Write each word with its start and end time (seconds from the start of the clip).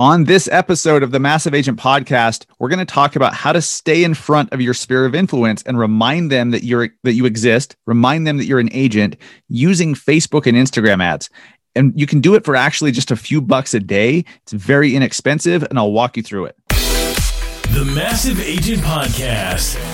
On 0.00 0.24
this 0.24 0.48
episode 0.50 1.04
of 1.04 1.12
the 1.12 1.20
Massive 1.20 1.54
Agent 1.54 1.78
podcast, 1.78 2.46
we're 2.58 2.68
going 2.68 2.80
to 2.80 2.84
talk 2.84 3.14
about 3.14 3.32
how 3.32 3.52
to 3.52 3.62
stay 3.62 4.02
in 4.02 4.12
front 4.12 4.52
of 4.52 4.60
your 4.60 4.74
sphere 4.74 5.06
of 5.06 5.14
influence 5.14 5.62
and 5.62 5.78
remind 5.78 6.32
them 6.32 6.50
that 6.50 6.64
you're 6.64 6.88
that 7.04 7.12
you 7.12 7.26
exist, 7.26 7.76
remind 7.86 8.26
them 8.26 8.36
that 8.38 8.46
you're 8.46 8.58
an 8.58 8.70
agent 8.72 9.16
using 9.48 9.94
Facebook 9.94 10.48
and 10.48 10.56
Instagram 10.56 11.00
ads. 11.00 11.30
And 11.76 11.92
you 11.94 12.08
can 12.08 12.20
do 12.20 12.34
it 12.34 12.44
for 12.44 12.56
actually 12.56 12.90
just 12.90 13.12
a 13.12 13.16
few 13.16 13.40
bucks 13.40 13.72
a 13.72 13.78
day. 13.78 14.24
It's 14.42 14.52
very 14.52 14.96
inexpensive 14.96 15.62
and 15.62 15.78
I'll 15.78 15.92
walk 15.92 16.16
you 16.16 16.24
through 16.24 16.46
it. 16.46 16.56
The 16.70 17.88
Massive 17.94 18.40
Agent 18.40 18.82
podcast 18.82 19.93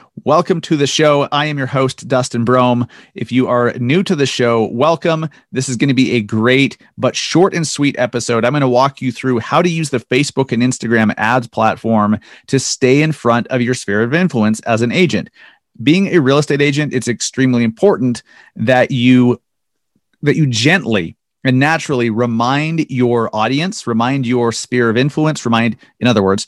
Welcome 0.17 0.59
to 0.61 0.75
the 0.75 0.87
show. 0.87 1.29
I 1.31 1.45
am 1.45 1.57
your 1.57 1.67
host, 1.67 2.05
Dustin 2.05 2.45
Brohm. 2.45 2.87
If 3.15 3.31
you 3.31 3.47
are 3.47 3.73
new 3.79 4.03
to 4.03 4.15
the 4.15 4.25
show, 4.25 4.65
welcome. 4.65 5.29
This 5.53 5.69
is 5.69 5.77
going 5.77 5.87
to 5.87 5.93
be 5.93 6.11
a 6.11 6.21
great 6.21 6.77
but 6.97 7.15
short 7.15 7.53
and 7.55 7.65
sweet 7.65 7.97
episode. 7.97 8.43
I'm 8.43 8.51
going 8.51 8.59
to 8.61 8.67
walk 8.67 9.01
you 9.01 9.13
through 9.13 9.39
how 9.39 9.61
to 9.61 9.69
use 9.69 9.89
the 9.89 10.01
Facebook 10.01 10.51
and 10.51 10.61
Instagram 10.61 11.13
ads 11.15 11.47
platform 11.47 12.19
to 12.47 12.59
stay 12.59 13.01
in 13.01 13.13
front 13.13 13.47
of 13.47 13.61
your 13.61 13.73
sphere 13.73 14.03
of 14.03 14.13
influence 14.13 14.59
as 14.61 14.81
an 14.81 14.91
agent. 14.91 15.29
Being 15.81 16.07
a 16.07 16.19
real 16.19 16.37
estate 16.37 16.61
agent, 16.61 16.93
it's 16.93 17.07
extremely 17.07 17.63
important 17.63 18.21
that 18.57 18.91
you 18.91 19.41
that 20.21 20.35
you 20.35 20.45
gently 20.45 21.15
and 21.45 21.57
naturally 21.57 22.09
remind 22.09 22.91
your 22.91 23.33
audience, 23.33 23.87
remind 23.87 24.27
your 24.27 24.51
sphere 24.51 24.89
of 24.89 24.97
influence, 24.97 25.45
remind, 25.45 25.77
in 26.01 26.07
other 26.07 26.21
words, 26.21 26.47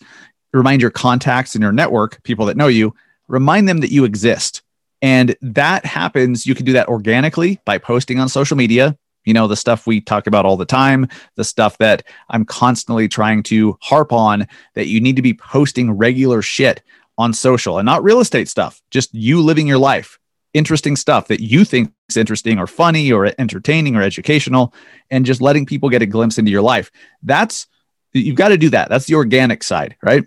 remind 0.52 0.81
your 0.81 0.92
contacts 0.92 1.55
in 1.55 1.61
your 1.61 1.72
network, 1.72 2.22
people 2.23 2.45
that 2.45 2.58
know 2.58 2.67
you, 2.67 2.94
remind 3.27 3.67
them 3.67 3.79
that 3.79 3.91
you 3.91 4.05
exist. 4.05 4.61
And 5.02 5.35
that 5.41 5.85
happens, 5.85 6.45
you 6.45 6.55
can 6.55 6.66
do 6.66 6.73
that 6.73 6.88
organically 6.88 7.59
by 7.65 7.77
posting 7.77 8.19
on 8.19 8.30
social 8.30 8.55
media, 8.55 8.97
you 9.25 9.33
know, 9.33 9.47
the 9.47 9.55
stuff 9.55 9.85
we 9.85 10.02
talk 10.02 10.27
about 10.27 10.45
all 10.45 10.57
the 10.57 10.65
time, 10.65 11.07
the 11.35 11.43
stuff 11.43 11.77
that 11.80 12.03
I'm 12.30 12.45
constantly 12.45 13.07
trying 13.07 13.43
to 13.43 13.77
harp 13.81 14.13
on 14.13 14.47
that 14.75 14.88
you 14.88 15.02
need 15.02 15.15
to 15.17 15.21
be 15.21 15.33
posting 15.33 15.91
regular 15.91 16.41
shit 16.41 16.81
on 17.17 17.33
social 17.33 17.77
and 17.77 17.85
not 17.85 18.03
real 18.03 18.19
estate 18.19 18.49
stuff, 18.49 18.81
just 18.91 19.13
you 19.13 19.41
living 19.41 19.67
your 19.67 19.77
life, 19.77 20.19
interesting 20.53 20.95
stuff 20.95 21.27
that 21.27 21.41
you 21.41 21.65
think 21.65 21.91
is 22.09 22.17
interesting 22.17 22.58
or 22.59 22.67
funny 22.67 23.11
or 23.11 23.31
entertaining 23.37 23.95
or 23.95 24.02
educational, 24.02 24.73
and 25.09 25.25
just 25.25 25.41
letting 25.41 25.65
people 25.65 25.89
get 25.89 26.02
a 26.02 26.05
glimpse 26.05 26.37
into 26.37 26.52
your 26.52 26.61
life. 26.61 26.91
That's, 27.21 27.67
you've 28.13 28.35
got 28.35 28.49
to 28.49 28.58
do 28.58 28.69
that. 28.69 28.89
That's 28.89 29.05
the 29.05 29.15
organic 29.15 29.63
side, 29.63 29.95
right? 30.02 30.25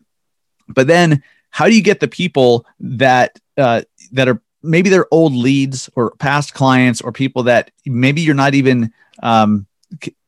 But 0.69 0.87
then 0.87 1.23
how 1.57 1.67
do 1.67 1.75
you 1.75 1.81
get 1.81 2.01
the 2.01 2.09
people 2.09 2.67
that 2.81 3.41
uh, 3.57 3.81
that 4.13 4.29
are 4.29 4.43
maybe 4.63 4.91
they're 4.91 5.07
old 5.11 5.33
leads 5.33 5.89
or 5.97 6.11
past 6.17 6.53
clients 6.53 7.01
or 7.01 7.13
people 7.13 7.45
that 7.45 7.71
maybe 7.87 8.21
you're 8.21 8.35
not 8.35 8.55
even 8.55 8.93
um, 9.23 9.67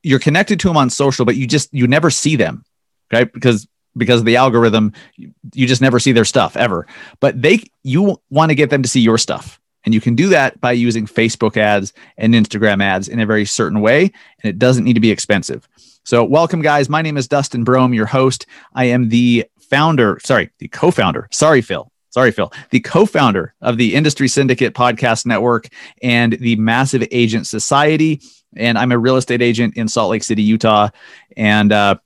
you're 0.02 0.20
connected 0.20 0.58
to 0.60 0.68
them 0.68 0.78
on 0.78 0.88
social, 0.88 1.26
but 1.26 1.36
you 1.36 1.46
just 1.46 1.68
you 1.70 1.86
never 1.86 2.08
see 2.08 2.34
them, 2.34 2.64
right? 3.12 3.30
Because 3.30 3.68
because 3.94 4.20
of 4.20 4.24
the 4.24 4.36
algorithm, 4.36 4.94
you 5.18 5.66
just 5.66 5.82
never 5.82 5.98
see 5.98 6.12
their 6.12 6.24
stuff 6.24 6.56
ever. 6.56 6.86
But 7.20 7.42
they 7.42 7.62
you 7.82 8.18
want 8.30 8.48
to 8.48 8.54
get 8.54 8.70
them 8.70 8.82
to 8.82 8.88
see 8.88 9.00
your 9.00 9.18
stuff. 9.18 9.60
And 9.84 9.92
you 9.92 10.00
can 10.00 10.14
do 10.14 10.30
that 10.30 10.58
by 10.62 10.72
using 10.72 11.06
Facebook 11.06 11.58
ads 11.58 11.92
and 12.16 12.32
Instagram 12.32 12.82
ads 12.82 13.06
in 13.06 13.20
a 13.20 13.26
very 13.26 13.44
certain 13.44 13.82
way. 13.82 14.12
And 14.42 14.48
it 14.48 14.58
doesn't 14.58 14.84
need 14.84 14.94
to 14.94 15.00
be 15.00 15.10
expensive. 15.10 15.68
So, 16.04 16.24
welcome, 16.24 16.62
guys. 16.62 16.88
My 16.88 17.02
name 17.02 17.18
is 17.18 17.28
Dustin 17.28 17.66
Brohm, 17.66 17.94
your 17.94 18.06
host. 18.06 18.46
I 18.72 18.86
am 18.86 19.10
the 19.10 19.44
founder, 19.70 20.18
sorry, 20.24 20.50
the 20.58 20.68
co 20.68 20.90
founder, 20.90 21.28
sorry, 21.30 21.62
Phil. 21.62 21.90
Sorry, 22.10 22.32
Phil, 22.32 22.50
the 22.70 22.80
co 22.80 23.04
founder 23.04 23.54
of 23.60 23.76
the 23.76 23.94
Industry 23.94 24.28
Syndicate 24.28 24.74
Podcast 24.74 25.26
Network 25.26 25.68
and 26.02 26.32
the 26.32 26.56
Massive 26.56 27.06
Agent 27.10 27.46
Society. 27.46 28.22
And 28.56 28.78
I'm 28.78 28.92
a 28.92 28.98
real 28.98 29.16
estate 29.16 29.42
agent 29.42 29.76
in 29.76 29.88
Salt 29.88 30.10
Lake 30.10 30.24
City, 30.24 30.42
Utah. 30.42 30.88
And 31.36 31.70
uh, 31.70 31.96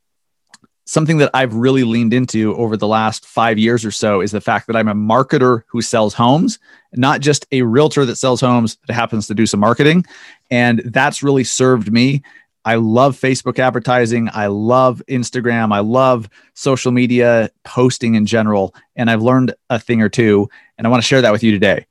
something 0.84 1.18
that 1.18 1.30
I've 1.32 1.54
really 1.54 1.84
leaned 1.84 2.12
into 2.12 2.54
over 2.56 2.76
the 2.76 2.88
last 2.88 3.24
five 3.24 3.58
years 3.58 3.84
or 3.84 3.90
so 3.90 4.20
is 4.20 4.32
the 4.32 4.40
fact 4.40 4.66
that 4.66 4.76
I'm 4.76 4.88
a 4.88 4.94
marketer 4.94 5.62
who 5.68 5.80
sells 5.80 6.14
homes, 6.14 6.58
not 6.92 7.20
just 7.20 7.46
a 7.52 7.62
realtor 7.62 8.04
that 8.04 8.16
sells 8.16 8.40
homes 8.40 8.78
that 8.86 8.94
happens 8.94 9.28
to 9.28 9.34
do 9.34 9.46
some 9.46 9.60
marketing. 9.60 10.04
And 10.50 10.80
that's 10.86 11.22
really 11.22 11.44
served 11.44 11.92
me 11.92 12.22
I 12.64 12.76
love 12.76 13.18
Facebook 13.18 13.58
advertising. 13.58 14.28
I 14.32 14.46
love 14.46 15.02
Instagram. 15.08 15.72
I 15.74 15.80
love 15.80 16.28
social 16.54 16.92
media 16.92 17.50
posting 17.64 18.14
in 18.14 18.26
general. 18.26 18.74
And 18.94 19.10
I've 19.10 19.22
learned 19.22 19.54
a 19.68 19.78
thing 19.78 20.00
or 20.00 20.08
two, 20.08 20.48
and 20.78 20.86
I 20.86 20.90
want 20.90 21.02
to 21.02 21.06
share 21.06 21.22
that 21.22 21.32
with 21.32 21.42
you 21.42 21.50
today. 21.50 21.86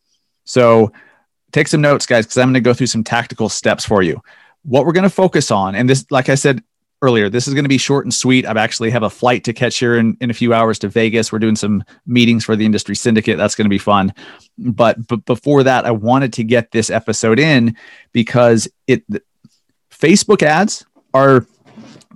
So 0.46 0.92
take 1.52 1.68
some 1.68 1.82
notes, 1.82 2.06
guys, 2.06 2.26
because 2.26 2.38
I'm 2.38 2.48
going 2.48 2.56
to 2.56 2.62
go 2.62 2.74
through 2.74 2.88
some 2.88 3.04
tactical 3.04 3.50
steps 3.50 3.86
for 3.86 4.02
you. 4.02 4.22
What 4.64 4.86
we're 4.86 4.94
going 4.94 5.04
to 5.04 5.10
focus 5.10 5.52
on, 5.52 5.76
and 5.76 5.90
this, 5.90 6.06
like 6.10 6.30
I 6.30 6.36
said 6.36 6.64
earlier, 7.02 7.30
this 7.30 7.48
is 7.48 7.54
going 7.54 7.66
to 7.66 7.70
be 7.70 7.80
short 7.80 8.06
and 8.06 8.14
sweet. 8.14 8.46
I 8.46 8.52
actually 8.52 8.92
have 8.92 9.04
a 9.04 9.10
flight 9.10 9.44
to 9.46 9.54
catch 9.54 9.78
here 9.78 9.98
in, 9.98 10.16
in 10.22 10.30
a 10.30 10.36
few 10.36 10.54
hours 10.54 10.78
to 10.80 10.88
Vegas. 10.88 11.32
We're 11.32 11.40
doing 11.40 11.56
some 11.56 11.84
meetings 12.06 12.46
for 12.46 12.56
the 12.56 12.66
industry 12.66 12.96
syndicate. 12.96 13.38
That's 13.38 13.56
going 13.56 13.66
to 13.66 13.70
be 13.70 13.80
fun. 13.80 14.14
But, 14.58 15.08
but 15.08 15.26
before 15.26 15.64
that, 15.64 15.86
I 15.86 15.92
wanted 15.92 16.34
to 16.34 16.44
get 16.44 16.72
this 16.72 16.92
episode 16.92 17.40
in 17.40 17.76
because 18.14 18.68
it 18.88 19.04
Facebook 20.02 20.42
ads 20.42 20.86
are 21.14 21.46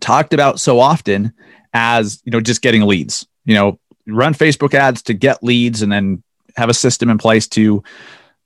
talked 0.01 0.33
about 0.33 0.59
so 0.59 0.79
often 0.79 1.31
as, 1.73 2.21
you 2.25 2.31
know, 2.31 2.41
just 2.41 2.61
getting 2.61 2.81
leads. 2.81 3.27
You 3.45 3.53
know, 3.53 3.79
run 4.07 4.33
Facebook 4.33 4.73
ads 4.73 5.03
to 5.03 5.13
get 5.13 5.43
leads 5.43 5.81
and 5.81 5.91
then 5.91 6.23
have 6.57 6.69
a 6.69 6.73
system 6.73 7.09
in 7.09 7.17
place 7.17 7.47
to 7.49 7.83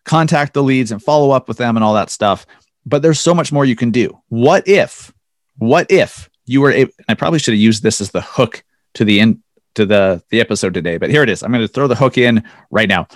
contact 0.04 0.54
the 0.54 0.64
leads 0.64 0.92
and 0.92 1.02
follow 1.02 1.32
up 1.32 1.48
with 1.48 1.58
them 1.58 1.78
and 1.78 1.84
all 1.84 1.94
that 1.94 2.10
stuff. 2.10 2.46
But 2.86 3.02
there's 3.02 3.20
so 3.20 3.34
much 3.34 3.52
more 3.52 3.66
you 3.66 3.76
can 3.76 3.92
do. 3.92 4.20
What 4.28 4.68
if, 4.68 5.14
what 5.58 5.90
if 5.90 6.30
you 6.46 6.62
were 6.62 6.72
able, 6.72 6.92
I 7.08 7.14
probably 7.14 7.40
should 7.40 7.54
have 7.54 7.62
used 7.62 7.84
this 7.84 8.02
as 8.02 8.12
the 8.12 8.22
hook 8.22 8.64
to 8.96 9.06
the 9.06 9.20
end 9.20 9.40
to 9.76 9.86
the 9.86 10.22
the 10.32 10.42
episode 10.42 10.74
today, 10.74 10.98
but 10.98 11.12
here 11.12 11.22
it 11.22 11.30
is. 11.30 11.44
I'm 11.44 11.52
going 11.52 11.62
to 11.62 11.68
throw 11.68 11.88
the 11.88 11.96
hook 11.96 12.18
in 12.18 12.44
right 12.72 12.90
now. 12.90 13.08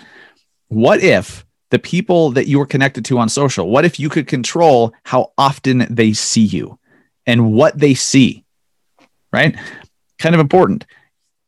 What 0.67 1.01
if 1.01 1.44
the 1.73 1.79
people 1.79 2.29
that 2.29 2.47
you 2.47 2.61
are 2.61 2.67
connected 2.67 3.03
to 3.03 3.17
on 3.17 3.28
social? 3.28 3.67
What 3.67 3.84
if 3.84 4.00
you 4.00 4.07
could 4.07 4.28
control 4.28 4.94
how 5.01 5.34
often 5.39 5.88
they 5.89 6.13
see 6.13 6.44
you 6.44 6.78
and 7.25 7.51
what 7.51 7.75
they 7.75 7.95
see? 7.95 8.45
Right? 9.31 9.57
Kind 10.19 10.35
of 10.35 10.39
important. 10.39 10.85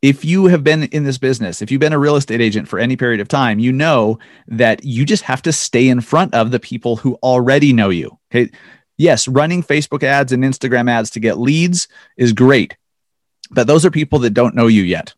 If 0.01 0.25
you 0.25 0.47
have 0.47 0.63
been 0.63 0.85
in 0.85 1.03
this 1.03 1.19
business, 1.19 1.61
if 1.61 1.69
you've 1.69 1.79
been 1.79 1.93
a 1.93 1.99
real 1.99 2.15
estate 2.15 2.41
agent 2.41 2.67
for 2.67 2.79
any 2.79 2.97
period 2.97 3.19
of 3.19 3.27
time, 3.27 3.59
you 3.59 3.71
know 3.71 4.17
that 4.47 4.83
you 4.83 5.05
just 5.05 5.21
have 5.21 5.43
to 5.43 5.53
stay 5.53 5.89
in 5.89 6.01
front 6.01 6.33
of 6.33 6.49
the 6.49 6.59
people 6.59 6.95
who 6.95 7.19
already 7.21 7.71
know 7.71 7.91
you. 7.91 8.17
Okay. 8.31 8.49
Yes, 8.97 9.27
running 9.27 9.61
Facebook 9.61 10.01
ads 10.01 10.31
and 10.31 10.43
Instagram 10.43 10.89
ads 10.89 11.11
to 11.11 11.19
get 11.19 11.37
leads 11.37 11.87
is 12.17 12.33
great, 12.33 12.75
but 13.51 13.67
those 13.67 13.85
are 13.85 13.91
people 13.91 14.17
that 14.19 14.31
don't 14.31 14.55
know 14.55 14.65
you 14.65 14.81
yet. 14.81 15.13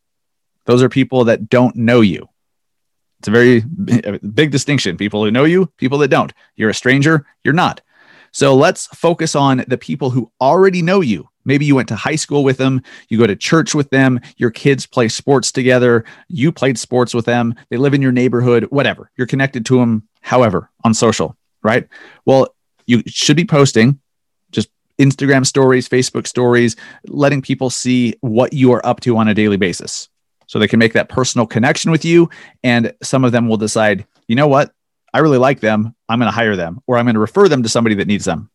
Those 0.65 0.83
are 0.83 0.89
people 0.89 1.23
that 1.25 1.47
don't 1.47 1.77
know 1.77 2.01
you. 2.01 2.27
It's 3.19 3.27
a 3.27 3.31
very 3.31 3.61
big 3.61 4.51
distinction. 4.51 4.97
People 4.97 5.23
who 5.23 5.31
know 5.31 5.45
you, 5.45 5.67
people 5.77 5.97
that 5.99 6.09
don't. 6.09 6.33
You're 6.55 6.69
a 6.69 6.73
stranger, 6.73 7.25
you're 7.43 7.53
not. 7.53 7.81
So 8.31 8.55
let's 8.55 8.87
focus 8.87 9.35
on 9.35 9.65
the 9.67 9.77
people 9.77 10.09
who 10.11 10.31
already 10.39 10.81
know 10.81 11.01
you. 11.01 11.27
Maybe 11.45 11.65
you 11.65 11.75
went 11.75 11.87
to 11.87 11.95
high 11.95 12.17
school 12.17 12.43
with 12.43 12.57
them, 12.57 12.81
you 13.07 13.17
go 13.17 13.25
to 13.25 13.35
church 13.35 13.73
with 13.73 13.89
them, 13.89 14.19
your 14.35 14.51
kids 14.51 14.85
play 14.85 15.07
sports 15.07 15.51
together, 15.51 16.03
you 16.27 16.51
played 16.51 16.77
sports 16.77 17.13
with 17.13 17.25
them, 17.25 17.55
they 17.69 17.77
live 17.77 17.93
in 17.93 18.01
your 18.01 18.11
neighborhood, 18.11 18.65
whatever. 18.65 19.09
You're 19.15 19.27
connected 19.27 19.65
to 19.67 19.79
them, 19.79 20.07
however, 20.21 20.69
on 20.83 20.93
social, 20.93 21.37
right? 21.63 21.87
Well, 22.25 22.53
you 22.85 23.01
should 23.07 23.37
be 23.37 23.45
posting 23.45 23.99
just 24.51 24.69
Instagram 24.99 25.45
stories, 25.45 25.87
Facebook 25.87 26.27
stories, 26.27 26.75
letting 27.07 27.41
people 27.41 27.69
see 27.69 28.15
what 28.19 28.51
you 28.51 28.73
are 28.73 28.85
up 28.85 28.99
to 29.01 29.17
on 29.17 29.29
a 29.29 29.33
daily 29.33 29.57
basis 29.57 30.09
so 30.47 30.57
they 30.57 30.67
can 30.67 30.79
make 30.79 30.93
that 30.93 31.09
personal 31.09 31.45
connection 31.45 31.91
with 31.91 32.03
you. 32.03 32.29
And 32.63 32.93
some 33.03 33.23
of 33.23 33.31
them 33.31 33.47
will 33.47 33.57
decide, 33.57 34.05
you 34.27 34.35
know 34.35 34.47
what? 34.47 34.73
I 35.13 35.19
really 35.19 35.37
like 35.37 35.59
them. 35.59 35.95
I'm 36.09 36.19
going 36.19 36.31
to 36.31 36.35
hire 36.35 36.55
them 36.55 36.81
or 36.87 36.97
I'm 36.97 37.05
going 37.05 37.15
to 37.15 37.19
refer 37.19 37.47
them 37.47 37.63
to 37.63 37.69
somebody 37.69 37.95
that 37.95 38.07
needs 38.07 38.25
them. 38.25 38.49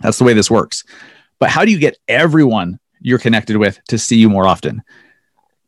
That's 0.00 0.18
the 0.18 0.24
way 0.24 0.34
this 0.34 0.50
works. 0.50 0.84
But 1.38 1.50
how 1.50 1.64
do 1.64 1.70
you 1.70 1.78
get 1.78 1.98
everyone 2.08 2.78
you're 3.00 3.18
connected 3.18 3.56
with 3.56 3.80
to 3.88 3.98
see 3.98 4.16
you 4.16 4.28
more 4.28 4.46
often? 4.46 4.82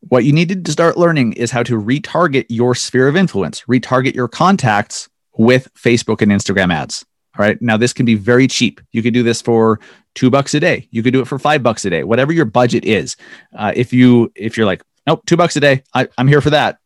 What 0.01 0.25
you 0.25 0.33
need 0.33 0.65
to 0.65 0.73
start 0.73 0.99
learning 0.99 1.35
is 1.35 1.51
how 1.51 1.63
to 1.63 1.81
retarget 1.81 2.47
your 2.49 2.75
sphere 2.75 3.09
of 3.09 3.17
influence, 3.17 3.63
retarget 3.63 4.15
your 4.15 4.29
contacts 4.29 5.09
with 5.37 5.73
Facebook 5.75 6.21
and 6.21 6.31
Instagram 6.31 6.73
ads. 6.73 7.05
All 7.37 7.45
right. 7.45 7.61
Now, 7.61 7.77
this 7.77 7.93
can 7.93 8.07
be 8.07 8.15
very 8.15 8.47
cheap. 8.47 8.81
You 8.93 9.03
could 9.03 9.15
do 9.15 9.25
this 9.25 9.43
for 9.43 9.81
two 10.15 10.31
bucks 10.31 10.55
a 10.55 10.61
day. 10.61 10.89
You 10.93 11.03
could 11.03 11.13
do 11.13 11.21
it 11.21 11.27
for 11.27 11.39
five 11.39 11.63
bucks 11.63 11.85
a 11.85 11.91
day, 11.91 12.05
whatever 12.05 12.33
your 12.33 12.45
budget 12.45 12.85
is. 12.85 13.17
Uh, 13.57 13.73
if 13.75 13.93
you 13.93 14.31
if 14.37 14.57
you're 14.57 14.67
like, 14.67 14.83
nope, 15.07 15.25
two 15.27 15.37
bucks 15.37 15.57
a 15.57 15.61
day, 15.61 15.83
I, 15.93 16.09
I'm 16.19 16.29
here 16.29 16.41
for 16.41 16.51
that. 16.51 16.79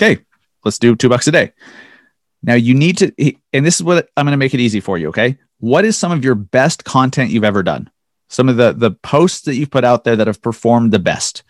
Okay, 0.00 0.22
let's 0.64 0.78
do 0.78 0.96
two 0.96 1.08
bucks 1.08 1.26
a 1.28 1.32
day. 1.32 1.52
Now 2.42 2.54
you 2.54 2.74
need 2.74 2.98
to, 2.98 3.34
and 3.52 3.64
this 3.64 3.76
is 3.76 3.82
what 3.82 4.08
I'm 4.16 4.26
going 4.26 4.32
to 4.32 4.36
make 4.38 4.54
it 4.54 4.60
easy 4.60 4.80
for 4.80 4.98
you. 4.98 5.08
Okay, 5.08 5.38
what 5.58 5.84
is 5.84 5.96
some 5.96 6.12
of 6.12 6.24
your 6.24 6.34
best 6.34 6.84
content 6.84 7.30
you've 7.30 7.44
ever 7.44 7.62
done? 7.62 7.90
Some 8.28 8.48
of 8.48 8.56
the 8.56 8.72
the 8.72 8.90
posts 8.90 9.42
that 9.42 9.54
you've 9.54 9.70
put 9.70 9.84
out 9.84 10.04
there 10.04 10.16
that 10.16 10.26
have 10.26 10.42
performed 10.42 10.92
the 10.92 10.98
best. 10.98 11.44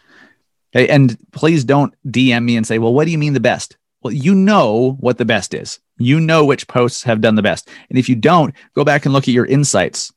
Okay, 0.75 0.89
and 0.89 1.17
please 1.33 1.65
don't 1.65 1.95
DM 2.07 2.45
me 2.45 2.57
and 2.57 2.67
say, 2.67 2.79
well, 2.79 2.95
what 2.95 3.05
do 3.05 3.11
you 3.11 3.19
mean 3.19 3.35
the 3.35 3.41
best? 3.41 3.77
Well, 4.03 4.13
you 4.13 4.35
know 4.35 4.97
what 5.01 5.19
the 5.19 5.25
best 5.25 5.55
is. 5.55 5.79
You 5.99 6.19
know 6.19 6.45
which 6.45 6.67
posts 6.67 7.05
have 7.05 7.21
done 7.21 7.37
the 7.37 7.43
best. 7.43 7.69
And 7.89 7.99
if 7.99 8.09
you 8.09 8.17
don't, 8.17 8.55
go 8.75 8.85
back 8.85 9.05
and 9.05 9.13
look 9.13 9.25
at 9.25 9.35
your 9.35 9.47
insights. 9.47 10.13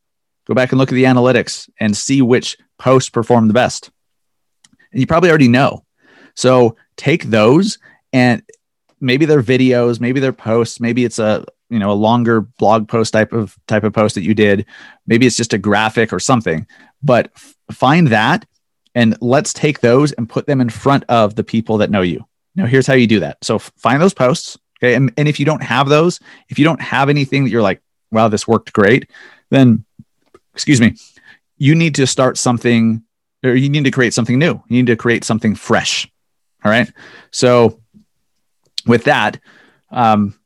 Go 0.45 0.53
back 0.53 0.71
and 0.71 0.79
look 0.79 0.89
at 0.89 0.95
the 0.95 1.03
analytics 1.03 1.69
and 1.79 1.95
see 1.95 2.21
which 2.21 2.57
posts 2.79 3.09
perform 3.09 3.47
the 3.47 3.53
best. 3.53 3.91
And 4.91 5.01
you 5.01 5.07
probably 5.07 5.29
already 5.29 5.47
know. 5.47 5.84
So 6.35 6.75
take 6.97 7.23
those 7.25 7.79
and 8.13 8.43
maybe 9.01 9.25
they're 9.25 9.41
videos, 9.41 9.99
maybe 9.99 10.19
they're 10.19 10.33
posts, 10.33 10.79
maybe 10.79 11.05
it's 11.05 11.19
a 11.19 11.45
you 11.69 11.79
know 11.79 11.91
a 11.91 11.93
longer 11.93 12.41
blog 12.41 12.87
post 12.87 13.13
type 13.13 13.33
of 13.33 13.57
type 13.67 13.83
of 13.83 13.93
post 13.93 14.15
that 14.15 14.23
you 14.23 14.33
did. 14.33 14.65
Maybe 15.07 15.25
it's 15.25 15.37
just 15.37 15.53
a 15.53 15.57
graphic 15.57 16.13
or 16.13 16.19
something. 16.19 16.67
But 17.01 17.31
f- 17.35 17.55
find 17.71 18.09
that 18.09 18.45
and 18.95 19.17
let's 19.21 19.53
take 19.53 19.81
those 19.81 20.13
and 20.13 20.29
put 20.29 20.47
them 20.47 20.61
in 20.61 20.69
front 20.69 21.03
of 21.09 21.35
the 21.35 21.43
people 21.43 21.77
that 21.79 21.91
know 21.91 22.01
you. 22.01 22.25
Now, 22.55 22.65
here's 22.65 22.88
how 22.88 22.93
you 22.93 23.07
do 23.07 23.19
that. 23.19 23.43
So 23.43 23.59
find 23.59 24.01
those 24.01 24.13
posts. 24.13 24.57
Okay. 24.79 24.95
And, 24.95 25.11
and 25.17 25.27
if 25.27 25.39
you 25.39 25.45
don't 25.45 25.61
have 25.61 25.89
those, 25.89 26.19
if 26.49 26.57
you 26.57 26.65
don't 26.65 26.81
have 26.81 27.09
anything 27.09 27.43
that 27.43 27.49
you're 27.49 27.61
like, 27.61 27.81
wow, 28.11 28.29
this 28.29 28.47
worked 28.47 28.71
great, 28.71 29.09
then, 29.49 29.83
excuse 30.53 30.79
me, 30.79 30.95
you 31.57 31.75
need 31.75 31.95
to 31.95 32.07
start 32.07 32.38
something 32.38 33.03
or 33.43 33.53
you 33.55 33.69
need 33.69 33.83
to 33.83 33.91
create 33.91 34.13
something 34.13 34.39
new. 34.39 34.53
You 34.67 34.77
need 34.77 34.88
to 34.88 34.95
create 34.95 35.23
something 35.23 35.55
fresh. 35.55 36.09
All 36.65 36.71
right. 36.71 36.91
So 37.31 37.79
with 38.88 39.03
that, 39.03 39.39
um, 39.91 40.38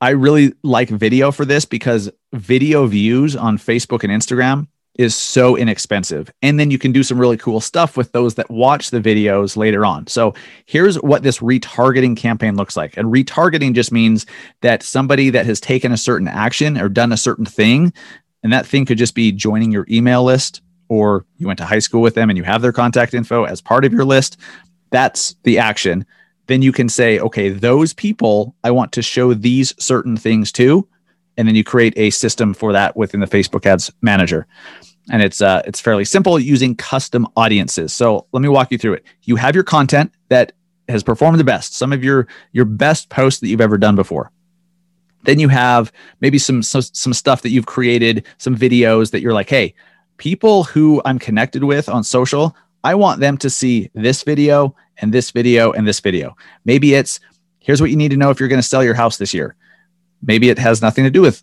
I 0.00 0.10
really 0.10 0.54
like 0.64 0.88
video 0.88 1.30
for 1.30 1.44
this 1.44 1.64
because 1.64 2.10
video 2.32 2.86
views 2.86 3.36
on 3.36 3.56
Facebook 3.56 4.02
and 4.02 4.12
Instagram 4.12 4.66
is 4.96 5.14
so 5.14 5.56
inexpensive. 5.56 6.30
And 6.42 6.58
then 6.58 6.70
you 6.70 6.78
can 6.78 6.92
do 6.92 7.02
some 7.02 7.18
really 7.18 7.36
cool 7.36 7.60
stuff 7.60 7.96
with 7.96 8.12
those 8.12 8.34
that 8.34 8.50
watch 8.50 8.90
the 8.90 9.00
videos 9.00 9.56
later 9.56 9.86
on. 9.86 10.06
So 10.08 10.34
here's 10.66 10.96
what 10.96 11.22
this 11.22 11.38
retargeting 11.38 12.16
campaign 12.16 12.56
looks 12.56 12.76
like. 12.76 12.96
And 12.96 13.12
retargeting 13.12 13.74
just 13.74 13.92
means 13.92 14.26
that 14.60 14.82
somebody 14.82 15.30
that 15.30 15.46
has 15.46 15.60
taken 15.60 15.92
a 15.92 15.96
certain 15.96 16.28
action 16.28 16.76
or 16.76 16.88
done 16.88 17.12
a 17.12 17.16
certain 17.16 17.46
thing, 17.46 17.92
and 18.42 18.52
that 18.52 18.66
thing 18.66 18.84
could 18.84 18.98
just 18.98 19.14
be 19.14 19.32
joining 19.32 19.70
your 19.70 19.86
email 19.88 20.24
list 20.24 20.60
or 20.88 21.24
you 21.38 21.46
went 21.46 21.58
to 21.58 21.64
high 21.64 21.78
school 21.78 22.02
with 22.02 22.14
them 22.14 22.28
and 22.28 22.36
you 22.36 22.42
have 22.42 22.60
their 22.60 22.72
contact 22.72 23.14
info 23.14 23.44
as 23.44 23.62
part 23.62 23.86
of 23.86 23.94
your 23.94 24.04
list. 24.04 24.36
That's 24.92 25.34
the 25.42 25.58
action. 25.58 26.06
Then 26.46 26.62
you 26.62 26.70
can 26.72 26.88
say, 26.88 27.18
okay, 27.18 27.48
those 27.48 27.92
people, 27.92 28.54
I 28.62 28.70
want 28.70 28.92
to 28.92 29.02
show 29.02 29.34
these 29.34 29.74
certain 29.82 30.16
things 30.16 30.52
to 30.52 30.86
and 31.36 31.48
then 31.48 31.54
you 31.54 31.64
create 31.64 31.94
a 31.96 32.10
system 32.10 32.54
for 32.54 32.72
that 32.72 32.96
within 32.96 33.20
the 33.20 33.26
Facebook 33.26 33.66
Ads 33.66 33.90
Manager. 34.00 34.46
And 35.10 35.22
it's 35.22 35.40
uh, 35.40 35.62
it's 35.66 35.80
fairly 35.80 36.04
simple 36.04 36.38
using 36.38 36.76
custom 36.76 37.26
audiences. 37.36 37.92
So 37.92 38.26
let 38.32 38.40
me 38.40 38.48
walk 38.48 38.70
you 38.70 38.78
through 38.78 38.94
it. 38.94 39.04
You 39.22 39.36
have 39.36 39.54
your 39.54 39.64
content 39.64 40.12
that 40.28 40.52
has 40.88 41.02
performed 41.02 41.40
the 41.40 41.44
best, 41.44 41.74
some 41.74 41.92
of 41.92 42.04
your 42.04 42.28
your 42.52 42.64
best 42.64 43.08
posts 43.08 43.40
that 43.40 43.48
you've 43.48 43.60
ever 43.60 43.78
done 43.78 43.96
before. 43.96 44.30
Then 45.24 45.38
you 45.38 45.48
have 45.48 45.92
maybe 46.20 46.38
some 46.38 46.62
some, 46.62 46.82
some 46.82 47.12
stuff 47.12 47.42
that 47.42 47.50
you've 47.50 47.66
created, 47.66 48.24
some 48.38 48.56
videos 48.56 49.10
that 49.10 49.22
you're 49.22 49.32
like, 49.32 49.50
hey, 49.50 49.74
people 50.18 50.64
who 50.64 51.02
I'm 51.04 51.18
connected 51.18 51.64
with 51.64 51.88
on 51.88 52.04
social, 52.04 52.56
I 52.84 52.94
want 52.94 53.20
them 53.20 53.36
to 53.38 53.50
see 53.50 53.90
this 53.94 54.22
video 54.22 54.76
and 54.98 55.12
this 55.12 55.30
video 55.30 55.72
and 55.72 55.86
this 55.86 56.00
video. 56.00 56.36
Maybe 56.64 56.94
it's 56.94 57.20
here's 57.58 57.80
what 57.80 57.90
you 57.90 57.96
need 57.96 58.10
to 58.10 58.16
know 58.16 58.30
if 58.30 58.40
you're 58.40 58.48
going 58.48 58.60
to 58.60 58.66
sell 58.66 58.84
your 58.84 58.94
house 58.94 59.16
this 59.16 59.32
year. 59.32 59.54
Maybe 60.22 60.50
it 60.50 60.58
has 60.58 60.82
nothing 60.82 61.04
to 61.04 61.10
do 61.10 61.22
with 61.22 61.42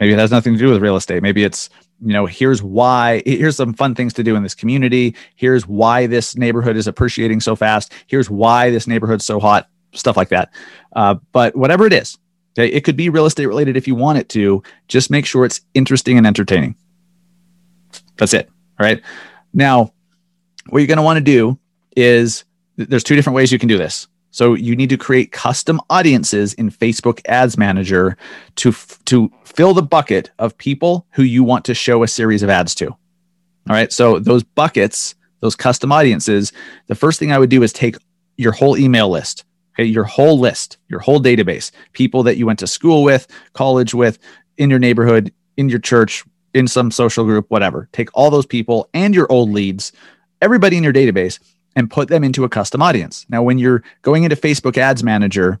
maybe 0.00 0.12
it 0.12 0.18
has 0.18 0.30
nothing 0.30 0.54
to 0.54 0.58
do 0.58 0.70
with 0.70 0.82
real 0.82 0.96
estate. 0.96 1.22
Maybe 1.22 1.44
it's 1.44 1.70
you 2.04 2.12
know 2.12 2.26
here's 2.26 2.62
why 2.62 3.22
here's 3.24 3.56
some 3.56 3.74
fun 3.74 3.94
things 3.94 4.12
to 4.14 4.22
do 4.22 4.36
in 4.36 4.42
this 4.42 4.54
community. 4.54 5.14
Here's 5.36 5.66
why 5.66 6.06
this 6.06 6.36
neighborhood 6.36 6.76
is 6.76 6.86
appreciating 6.86 7.40
so 7.40 7.56
fast. 7.56 7.92
Here's 8.06 8.28
why 8.28 8.70
this 8.70 8.86
neighborhood's 8.86 9.24
so 9.24 9.40
hot 9.40 9.68
stuff 9.92 10.16
like 10.16 10.28
that. 10.30 10.52
Uh, 10.94 11.16
but 11.32 11.54
whatever 11.54 11.86
it 11.86 11.92
is 11.92 12.18
okay, 12.58 12.68
it 12.68 12.82
could 12.82 12.96
be 12.96 13.08
real 13.08 13.26
estate 13.26 13.46
related 13.46 13.76
if 13.76 13.86
you 13.86 13.94
want 13.94 14.18
it 14.18 14.28
to. 14.30 14.62
Just 14.88 15.10
make 15.10 15.26
sure 15.26 15.44
it's 15.44 15.60
interesting 15.74 16.18
and 16.18 16.26
entertaining. 16.26 16.74
That's 18.16 18.34
it 18.34 18.50
all 18.78 18.86
right? 18.86 19.02
Now 19.52 19.92
what 20.68 20.78
you're 20.78 20.86
going 20.86 20.98
to 20.98 21.02
want 21.02 21.18
to 21.18 21.24
do 21.24 21.58
is 21.96 22.44
there's 22.76 23.04
two 23.04 23.16
different 23.16 23.36
ways 23.36 23.52
you 23.52 23.58
can 23.58 23.68
do 23.68 23.78
this 23.78 24.08
so 24.34 24.54
you 24.54 24.74
need 24.74 24.88
to 24.88 24.96
create 24.96 25.30
custom 25.30 25.80
audiences 25.90 26.54
in 26.54 26.68
Facebook 26.68 27.20
Ads 27.28 27.56
Manager 27.56 28.16
to 28.56 28.70
f- 28.70 28.98
to 29.04 29.30
fill 29.44 29.74
the 29.74 29.82
bucket 29.82 30.32
of 30.40 30.58
people 30.58 31.06
who 31.12 31.22
you 31.22 31.44
want 31.44 31.64
to 31.66 31.72
show 31.74 32.02
a 32.02 32.08
series 32.08 32.42
of 32.42 32.50
ads 32.50 32.74
to. 32.74 32.88
All 32.88 32.96
right. 33.68 33.92
So 33.92 34.18
those 34.18 34.42
buckets, 34.42 35.14
those 35.38 35.54
custom 35.54 35.92
audiences, 35.92 36.52
the 36.88 36.96
first 36.96 37.20
thing 37.20 37.30
I 37.30 37.38
would 37.38 37.48
do 37.48 37.62
is 37.62 37.72
take 37.72 37.94
your 38.36 38.50
whole 38.50 38.76
email 38.76 39.08
list, 39.08 39.44
okay, 39.76 39.84
your 39.84 40.02
whole 40.02 40.36
list, 40.36 40.78
your 40.88 40.98
whole 40.98 41.20
database, 41.20 41.70
people 41.92 42.24
that 42.24 42.36
you 42.36 42.44
went 42.44 42.58
to 42.58 42.66
school 42.66 43.04
with, 43.04 43.28
college 43.52 43.94
with, 43.94 44.18
in 44.58 44.68
your 44.68 44.80
neighborhood, 44.80 45.32
in 45.56 45.68
your 45.68 45.78
church, 45.78 46.24
in 46.54 46.66
some 46.66 46.90
social 46.90 47.24
group, 47.24 47.48
whatever. 47.50 47.88
Take 47.92 48.08
all 48.14 48.32
those 48.32 48.46
people 48.46 48.88
and 48.94 49.14
your 49.14 49.30
old 49.30 49.50
leads, 49.50 49.92
everybody 50.42 50.76
in 50.76 50.82
your 50.82 50.92
database, 50.92 51.38
and 51.76 51.90
put 51.90 52.08
them 52.08 52.24
into 52.24 52.44
a 52.44 52.48
custom 52.48 52.82
audience. 52.82 53.26
Now, 53.28 53.42
when 53.42 53.58
you're 53.58 53.82
going 54.02 54.24
into 54.24 54.36
Facebook 54.36 54.76
Ads 54.76 55.02
Manager 55.02 55.60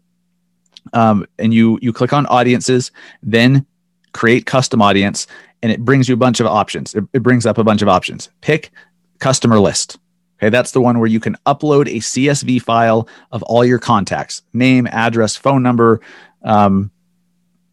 um, 0.92 1.26
and 1.38 1.52
you 1.52 1.78
you 1.82 1.92
click 1.92 2.12
on 2.12 2.26
audiences, 2.26 2.92
then 3.22 3.66
create 4.12 4.46
custom 4.46 4.80
audience, 4.80 5.26
and 5.62 5.72
it 5.72 5.84
brings 5.84 6.08
you 6.08 6.14
a 6.14 6.18
bunch 6.18 6.40
of 6.40 6.46
options. 6.46 6.94
It, 6.94 7.04
it 7.12 7.22
brings 7.22 7.46
up 7.46 7.58
a 7.58 7.64
bunch 7.64 7.82
of 7.82 7.88
options. 7.88 8.30
Pick 8.40 8.70
customer 9.18 9.58
list. 9.58 9.98
Okay, 10.38 10.50
that's 10.50 10.72
the 10.72 10.80
one 10.80 10.98
where 10.98 11.08
you 11.08 11.20
can 11.20 11.36
upload 11.46 11.86
a 11.86 12.00
CSV 12.00 12.60
file 12.62 13.08
of 13.30 13.42
all 13.44 13.64
your 13.64 13.78
contacts, 13.78 14.42
name, 14.52 14.86
address, 14.88 15.36
phone 15.36 15.62
number. 15.62 16.00
Um, 16.42 16.90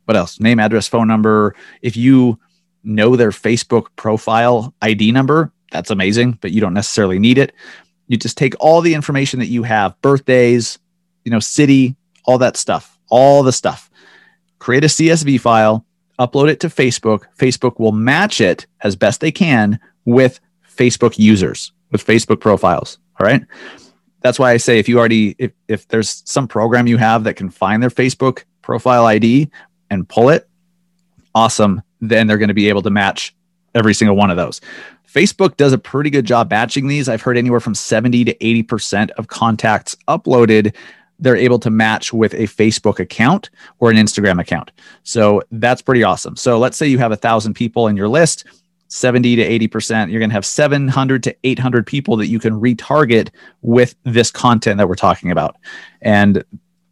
what 0.05 0.15
else? 0.15 0.39
Name, 0.39 0.59
address, 0.59 0.87
phone 0.87 1.07
number. 1.07 1.55
If 1.81 1.97
you 1.97 2.39
know 2.83 3.15
their 3.15 3.31
Facebook 3.31 3.87
profile 3.95 4.73
ID 4.81 5.11
number, 5.11 5.51
that's 5.71 5.89
amazing, 5.89 6.37
but 6.41 6.51
you 6.51 6.61
don't 6.61 6.73
necessarily 6.73 7.17
need 7.17 7.37
it. 7.37 7.53
You 8.11 8.17
just 8.17 8.37
take 8.37 8.55
all 8.59 8.81
the 8.81 8.93
information 8.93 9.39
that 9.39 9.45
you 9.45 9.63
have, 9.63 9.99
birthdays, 10.01 10.77
you 11.23 11.31
know, 11.31 11.39
city, 11.39 11.95
all 12.25 12.37
that 12.39 12.57
stuff, 12.57 12.99
all 13.09 13.41
the 13.41 13.53
stuff. 13.53 13.89
Create 14.59 14.83
a 14.83 14.87
CSV 14.87 15.39
file, 15.39 15.85
upload 16.19 16.49
it 16.49 16.59
to 16.59 16.67
Facebook. 16.67 17.23
Facebook 17.39 17.79
will 17.79 17.93
match 17.93 18.41
it 18.41 18.67
as 18.81 18.97
best 18.97 19.21
they 19.21 19.31
can 19.31 19.79
with 20.03 20.41
Facebook 20.69 21.17
users, 21.17 21.71
with 21.91 22.05
Facebook 22.05 22.41
profiles. 22.41 22.97
All 23.17 23.25
right. 23.25 23.45
That's 24.19 24.37
why 24.37 24.51
I 24.51 24.57
say 24.57 24.77
if 24.77 24.89
you 24.89 24.99
already 24.99 25.33
if 25.37 25.53
if 25.69 25.87
there's 25.87 26.21
some 26.25 26.49
program 26.49 26.87
you 26.87 26.97
have 26.97 27.23
that 27.23 27.35
can 27.35 27.49
find 27.49 27.81
their 27.81 27.89
Facebook 27.89 28.43
profile 28.61 29.05
ID 29.05 29.49
and 29.89 30.07
pull 30.09 30.27
it, 30.27 30.49
awesome. 31.33 31.81
Then 32.01 32.27
they're 32.27 32.37
going 32.37 32.49
to 32.49 32.53
be 32.53 32.67
able 32.67 32.81
to 32.81 32.89
match 32.89 33.33
every 33.75 33.93
single 33.93 34.15
one 34.15 34.31
of 34.31 34.37
those. 34.37 34.61
Facebook 35.07 35.57
does 35.57 35.73
a 35.73 35.77
pretty 35.77 36.09
good 36.09 36.25
job 36.25 36.49
batching 36.49 36.87
these. 36.87 37.09
I've 37.09 37.21
heard 37.21 37.37
anywhere 37.37 37.59
from 37.59 37.75
70 37.75 38.25
to 38.25 38.33
80% 38.35 39.11
of 39.11 39.27
contacts 39.27 39.97
uploaded, 40.07 40.73
they're 41.19 41.35
able 41.35 41.59
to 41.59 41.69
match 41.69 42.11
with 42.11 42.33
a 42.33 42.43
Facebook 42.43 42.99
account 42.99 43.49
or 43.79 43.91
an 43.91 43.97
Instagram 43.97 44.41
account. 44.41 44.71
So 45.03 45.43
that's 45.51 45.81
pretty 45.81 46.03
awesome. 46.03 46.35
So 46.35 46.57
let's 46.57 46.77
say 46.77 46.87
you 46.87 46.97
have 46.97 47.11
a 47.11 47.17
thousand 47.17 47.53
people 47.53 47.87
in 47.87 47.95
your 47.95 48.07
list, 48.07 48.45
70 48.87 49.37
to 49.37 49.67
80%, 49.69 50.11
you're 50.11 50.19
going 50.19 50.31
to 50.31 50.33
have 50.33 50.45
700 50.45 51.23
to 51.23 51.35
800 51.43 51.85
people 51.87 52.17
that 52.17 52.27
you 52.27 52.39
can 52.39 52.59
retarget 52.59 53.29
with 53.61 53.95
this 54.03 54.31
content 54.31 54.77
that 54.77 54.89
we're 54.89 54.95
talking 54.95 55.31
about. 55.31 55.55
And 56.01 56.43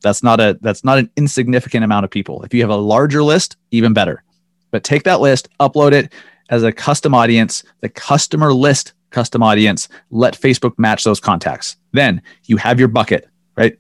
that's 0.02 0.24
not 0.24 0.40
a 0.40 0.58
that's 0.62 0.86
not 0.86 0.98
an 0.98 1.10
insignificant 1.18 1.84
amount 1.84 2.06
of 2.06 2.12
people. 2.12 2.44
If 2.44 2.54
you 2.54 2.62
have 2.62 2.70
a 2.70 2.78
larger 2.78 3.22
list, 3.22 3.58
even 3.72 3.94
better. 3.94 4.24
But 4.72 4.86
take 4.86 5.04
that 5.04 5.20
list, 5.20 5.50
upload 5.60 5.92
it, 5.92 6.14
as 6.50 6.64
a 6.64 6.72
custom 6.72 7.14
audience, 7.14 7.64
the 7.82 7.90
customer 7.90 8.54
list 8.54 8.94
custom 9.12 9.42
audience, 9.42 9.88
let 10.12 10.40
Facebook 10.40 10.78
match 10.78 11.04
those 11.04 11.20
contacts. 11.20 11.78
Then 11.94 12.22
you 12.46 12.58
have 12.58 12.80
your 12.80 12.88
bucket, 12.88 13.28
right? 13.56 13.78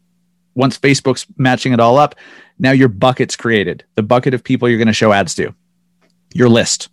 Once 0.55 0.77
Facebook's 0.77 1.25
matching 1.37 1.73
it 1.73 1.79
all 1.79 1.97
up, 1.97 2.15
now 2.57 2.71
your 2.71 2.87
bucket's 2.87 3.35
created, 3.35 3.83
the 3.95 4.03
bucket 4.03 4.33
of 4.33 4.43
people 4.43 4.67
you're 4.67 4.77
going 4.77 4.87
to 4.87 4.93
show 4.93 5.13
ads 5.13 5.35
to, 5.35 5.53
your 6.33 6.49
list. 6.49 6.89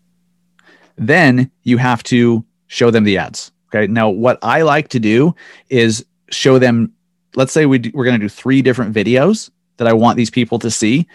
Then 0.96 1.50
you 1.62 1.78
have 1.78 2.02
to 2.04 2.44
show 2.68 2.90
them 2.90 3.04
the 3.04 3.18
ads. 3.18 3.52
Okay. 3.68 3.86
Now, 3.90 4.08
what 4.08 4.38
I 4.42 4.62
like 4.62 4.88
to 4.88 5.00
do 5.00 5.34
is 5.68 6.04
show 6.30 6.58
them, 6.58 6.92
let's 7.34 7.52
say 7.52 7.66
we 7.66 7.78
do, 7.78 7.90
we're 7.94 8.04
going 8.04 8.18
to 8.18 8.24
do 8.24 8.28
three 8.28 8.62
different 8.62 8.94
videos 8.94 9.50
that 9.78 9.88
I 9.88 9.92
want 9.92 10.16
these 10.16 10.30
people 10.30 10.58
to 10.60 10.70
see. 10.70 11.06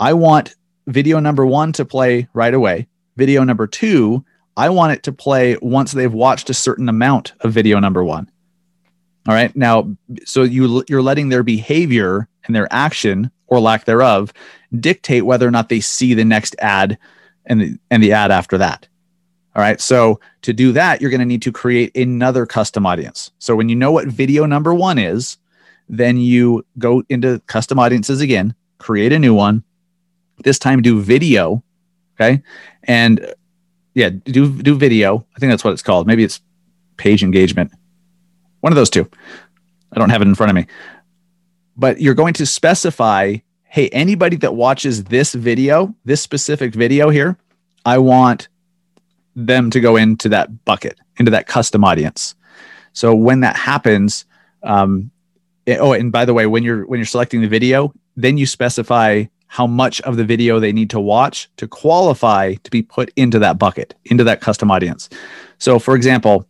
I 0.00 0.14
want 0.14 0.54
video 0.86 1.20
number 1.20 1.46
one 1.46 1.72
to 1.74 1.84
play 1.84 2.28
right 2.32 2.54
away. 2.54 2.88
Video 3.22 3.44
number 3.44 3.68
two, 3.68 4.24
I 4.56 4.68
want 4.70 4.94
it 4.94 5.04
to 5.04 5.12
play 5.12 5.56
once 5.62 5.92
they've 5.92 6.12
watched 6.12 6.50
a 6.50 6.54
certain 6.54 6.88
amount 6.88 7.34
of 7.42 7.52
video 7.52 7.78
number 7.78 8.02
one. 8.02 8.28
All 9.28 9.32
right. 9.32 9.54
Now, 9.54 9.96
so 10.24 10.42
you 10.42 10.82
you're 10.88 11.02
letting 11.02 11.28
their 11.28 11.44
behavior 11.44 12.26
and 12.44 12.56
their 12.56 12.66
action 12.72 13.30
or 13.46 13.60
lack 13.60 13.84
thereof 13.84 14.32
dictate 14.76 15.24
whether 15.24 15.46
or 15.46 15.52
not 15.52 15.68
they 15.68 15.78
see 15.78 16.14
the 16.14 16.24
next 16.24 16.56
ad 16.58 16.98
and 17.46 17.60
the, 17.60 17.78
and 17.92 18.02
the 18.02 18.10
ad 18.10 18.32
after 18.32 18.58
that. 18.58 18.88
All 19.54 19.62
right. 19.62 19.80
So 19.80 20.18
to 20.40 20.52
do 20.52 20.72
that, 20.72 21.00
you're 21.00 21.10
going 21.10 21.20
to 21.20 21.24
need 21.24 21.42
to 21.42 21.52
create 21.52 21.96
another 21.96 22.44
custom 22.44 22.86
audience. 22.86 23.30
So 23.38 23.54
when 23.54 23.68
you 23.68 23.76
know 23.76 23.92
what 23.92 24.08
video 24.08 24.46
number 24.46 24.74
one 24.74 24.98
is, 24.98 25.38
then 25.88 26.16
you 26.16 26.66
go 26.76 27.04
into 27.08 27.38
custom 27.46 27.78
audiences 27.78 28.20
again, 28.20 28.56
create 28.78 29.12
a 29.12 29.18
new 29.20 29.32
one. 29.32 29.62
This 30.42 30.58
time 30.58 30.82
do 30.82 31.00
video. 31.00 31.62
Okay. 32.14 32.42
And 32.84 33.34
yeah, 33.94 34.10
do 34.10 34.50
do 34.62 34.74
video. 34.74 35.26
I 35.36 35.38
think 35.38 35.50
that's 35.50 35.64
what 35.64 35.72
it's 35.72 35.82
called. 35.82 36.06
Maybe 36.06 36.24
it's 36.24 36.40
page 36.96 37.22
engagement. 37.22 37.72
One 38.60 38.72
of 38.72 38.76
those 38.76 38.90
two. 38.90 39.08
I 39.92 39.98
don't 39.98 40.10
have 40.10 40.22
it 40.22 40.28
in 40.28 40.34
front 40.34 40.50
of 40.50 40.56
me. 40.56 40.66
But 41.76 42.00
you're 42.00 42.14
going 42.14 42.34
to 42.34 42.46
specify, 42.46 43.36
hey, 43.64 43.88
anybody 43.88 44.36
that 44.36 44.54
watches 44.54 45.04
this 45.04 45.34
video, 45.34 45.94
this 46.04 46.20
specific 46.20 46.74
video 46.74 47.10
here, 47.10 47.36
I 47.84 47.98
want 47.98 48.48
them 49.34 49.70
to 49.70 49.80
go 49.80 49.96
into 49.96 50.28
that 50.30 50.64
bucket, 50.64 50.98
into 51.18 51.30
that 51.30 51.46
custom 51.46 51.84
audience. 51.84 52.34
So 52.92 53.14
when 53.14 53.40
that 53.40 53.56
happens, 53.56 54.24
um, 54.62 55.10
it, 55.66 55.78
oh, 55.78 55.92
and 55.92 56.12
by 56.12 56.24
the 56.24 56.34
way, 56.34 56.46
when 56.46 56.62
you're 56.62 56.86
when 56.86 56.98
you're 56.98 57.06
selecting 57.06 57.40
the 57.40 57.48
video, 57.48 57.92
then 58.16 58.36
you 58.36 58.46
specify 58.46 59.24
how 59.52 59.66
much 59.66 60.00
of 60.00 60.16
the 60.16 60.24
video 60.24 60.58
they 60.58 60.72
need 60.72 60.88
to 60.88 60.98
watch 60.98 61.46
to 61.58 61.68
qualify 61.68 62.54
to 62.54 62.70
be 62.70 62.80
put 62.80 63.12
into 63.16 63.38
that 63.38 63.58
bucket, 63.58 63.94
into 64.06 64.24
that 64.24 64.40
custom 64.40 64.70
audience. 64.70 65.10
So, 65.58 65.78
for 65.78 65.94
example, 65.94 66.48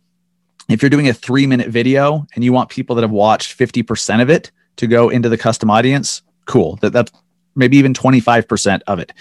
if 0.69 0.81
you're 0.81 0.89
doing 0.89 1.09
a 1.09 1.13
three 1.13 1.45
minute 1.45 1.67
video 1.67 2.25
and 2.33 2.45
you 2.45 2.53
want 2.53 2.69
people 2.69 2.95
that 2.95 3.01
have 3.01 3.11
watched 3.11 3.59
50% 3.59 4.21
of 4.21 4.29
it 4.29 4.51
to 4.77 4.87
go 4.87 5.09
into 5.09 5.27
the 5.27 5.37
custom 5.37 5.69
audience, 5.69 6.21
cool. 6.45 6.77
That, 6.77 6.93
that's 6.93 7.11
maybe 7.55 7.75
even 7.75 7.93
25% 7.93 8.83
of 8.87 8.99
it. 8.99 9.11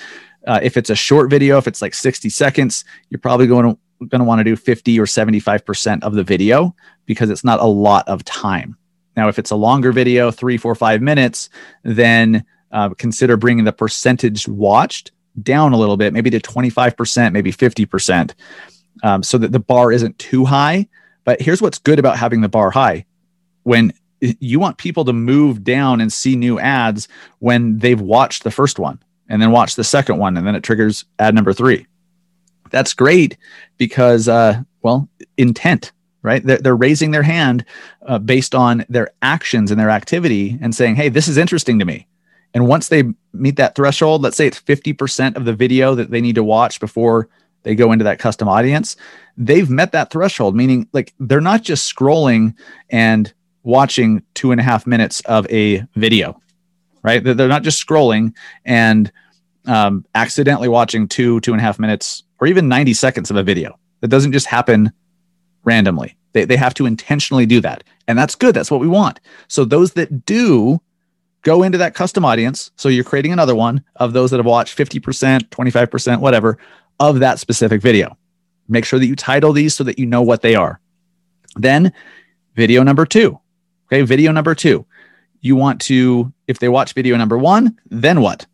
Uh, 0.46 0.60
if 0.62 0.76
it's 0.76 0.90
a 0.90 0.94
short 0.94 1.28
video, 1.28 1.58
if 1.58 1.66
it's 1.66 1.82
like 1.82 1.94
60 1.94 2.28
seconds, 2.28 2.84
you're 3.10 3.18
probably 3.18 3.48
going 3.48 3.68
to 3.68 4.06
going 4.06 4.20
to 4.20 4.24
want 4.24 4.38
to 4.38 4.44
do 4.44 4.54
50 4.54 5.00
or 5.00 5.06
75% 5.06 6.04
of 6.04 6.14
the 6.14 6.22
video 6.22 6.72
because 7.06 7.30
it's 7.30 7.42
not 7.42 7.58
a 7.58 7.66
lot 7.66 8.06
of 8.06 8.24
time. 8.24 8.76
Now, 9.16 9.28
if 9.28 9.40
it's 9.40 9.50
a 9.50 9.56
longer 9.56 9.90
video, 9.90 10.30
three, 10.30 10.56
four, 10.56 10.76
five 10.76 11.02
minutes, 11.02 11.50
then 11.82 12.44
uh, 12.72 12.90
consider 12.90 13.36
bringing 13.36 13.64
the 13.64 13.72
percentage 13.72 14.48
watched 14.48 15.12
down 15.42 15.72
a 15.72 15.78
little 15.78 15.96
bit, 15.96 16.12
maybe 16.12 16.30
to 16.30 16.40
25%, 16.40 17.32
maybe 17.32 17.52
50%, 17.52 18.34
um, 19.02 19.22
so 19.22 19.38
that 19.38 19.52
the 19.52 19.60
bar 19.60 19.92
isn't 19.92 20.18
too 20.18 20.44
high. 20.44 20.88
But 21.24 21.40
here's 21.40 21.62
what's 21.62 21.78
good 21.78 21.98
about 21.98 22.18
having 22.18 22.40
the 22.40 22.48
bar 22.48 22.70
high. 22.70 23.06
When 23.62 23.92
you 24.22 24.60
want 24.60 24.78
people 24.78 25.04
to 25.04 25.12
move 25.12 25.64
down 25.64 26.00
and 26.00 26.12
see 26.12 26.36
new 26.36 26.58
ads 26.58 27.08
when 27.40 27.78
they've 27.78 28.00
watched 28.00 28.44
the 28.44 28.50
first 28.50 28.78
one 28.78 28.98
and 29.28 29.42
then 29.42 29.50
watch 29.50 29.74
the 29.74 29.84
second 29.84 30.18
one 30.18 30.36
and 30.36 30.46
then 30.46 30.54
it 30.54 30.62
triggers 30.62 31.04
ad 31.18 31.34
number 31.34 31.52
three 31.52 31.86
that's 32.70 32.94
great 32.94 33.36
because 33.78 34.28
uh, 34.28 34.62
well 34.82 35.08
intent 35.36 35.92
right 36.22 36.44
they're, 36.44 36.58
they're 36.58 36.76
raising 36.76 37.10
their 37.10 37.22
hand 37.22 37.64
uh, 38.06 38.18
based 38.18 38.54
on 38.54 38.84
their 38.88 39.10
actions 39.22 39.70
and 39.72 39.80
their 39.80 39.90
activity 39.90 40.56
and 40.62 40.74
saying 40.74 40.94
hey 40.94 41.08
this 41.08 41.26
is 41.26 41.36
interesting 41.36 41.80
to 41.80 41.84
me 41.84 42.06
and 42.54 42.68
once 42.68 42.88
they 42.88 43.04
meet 43.32 43.56
that 43.56 43.74
threshold 43.74 44.22
let's 44.22 44.36
say 44.36 44.46
it's 44.46 44.60
50% 44.60 45.36
of 45.36 45.44
the 45.44 45.54
video 45.54 45.94
that 45.94 46.10
they 46.10 46.20
need 46.20 46.34
to 46.34 46.44
watch 46.44 46.80
before 46.80 47.28
they 47.62 47.74
go 47.74 47.92
into 47.92 48.04
that 48.04 48.18
custom 48.18 48.48
audience 48.48 48.96
they've 49.36 49.70
met 49.70 49.92
that 49.92 50.10
threshold 50.10 50.54
meaning 50.54 50.88
like 50.92 51.12
they're 51.18 51.40
not 51.40 51.62
just 51.62 51.94
scrolling 51.94 52.54
and 52.90 53.32
watching 53.62 54.22
two 54.34 54.50
and 54.50 54.60
a 54.60 54.64
half 54.64 54.86
minutes 54.86 55.20
of 55.20 55.46
a 55.50 55.84
video 55.94 56.38
right? 57.02 57.22
They're 57.22 57.48
not 57.48 57.62
just 57.62 57.84
scrolling 57.84 58.34
and 58.64 59.10
um, 59.66 60.04
accidentally 60.14 60.68
watching 60.68 61.08
two 61.08 61.40
two 61.40 61.52
and 61.52 61.60
a 61.60 61.64
half 61.64 61.78
minutes 61.78 62.22
or 62.40 62.46
even 62.46 62.68
90 62.68 62.94
seconds 62.94 63.30
of 63.30 63.36
a 63.36 63.42
video. 63.42 63.78
That 64.00 64.08
doesn't 64.08 64.32
just 64.32 64.46
happen 64.46 64.92
randomly. 65.64 66.16
They, 66.32 66.44
they 66.44 66.56
have 66.56 66.74
to 66.74 66.86
intentionally 66.86 67.46
do 67.46 67.60
that. 67.60 67.84
And 68.08 68.18
that's 68.18 68.34
good. 68.34 68.54
That's 68.54 68.70
what 68.70 68.80
we 68.80 68.88
want. 68.88 69.20
So 69.48 69.64
those 69.64 69.92
that 69.92 70.26
do 70.26 70.80
go 71.42 71.62
into 71.62 71.78
that 71.78 71.94
custom 71.94 72.24
audience. 72.24 72.70
So 72.76 72.88
you're 72.88 73.04
creating 73.04 73.32
another 73.32 73.54
one 73.54 73.84
of 73.96 74.12
those 74.12 74.30
that 74.30 74.38
have 74.38 74.46
watched 74.46 74.76
50% 74.76 75.48
25% 75.48 76.20
whatever 76.20 76.58
of 77.00 77.20
that 77.20 77.38
specific 77.38 77.82
video. 77.82 78.16
Make 78.68 78.84
sure 78.84 78.98
that 78.98 79.06
you 79.06 79.16
title 79.16 79.52
these 79.52 79.74
so 79.74 79.84
that 79.84 79.98
you 79.98 80.06
know 80.06 80.22
what 80.22 80.42
they 80.42 80.54
are. 80.54 80.80
Then 81.56 81.92
video 82.54 82.82
number 82.82 83.04
two 83.04 83.38
okay? 83.92 84.02
Video 84.02 84.32
number 84.32 84.54
two. 84.54 84.86
You 85.40 85.56
want 85.56 85.80
to 85.82 86.32
if 86.46 86.58
they 86.58 86.68
watch 86.68 86.94
video 86.94 87.16
number 87.16 87.36
one 87.36 87.78
then 87.90 88.20
what? 88.20 88.46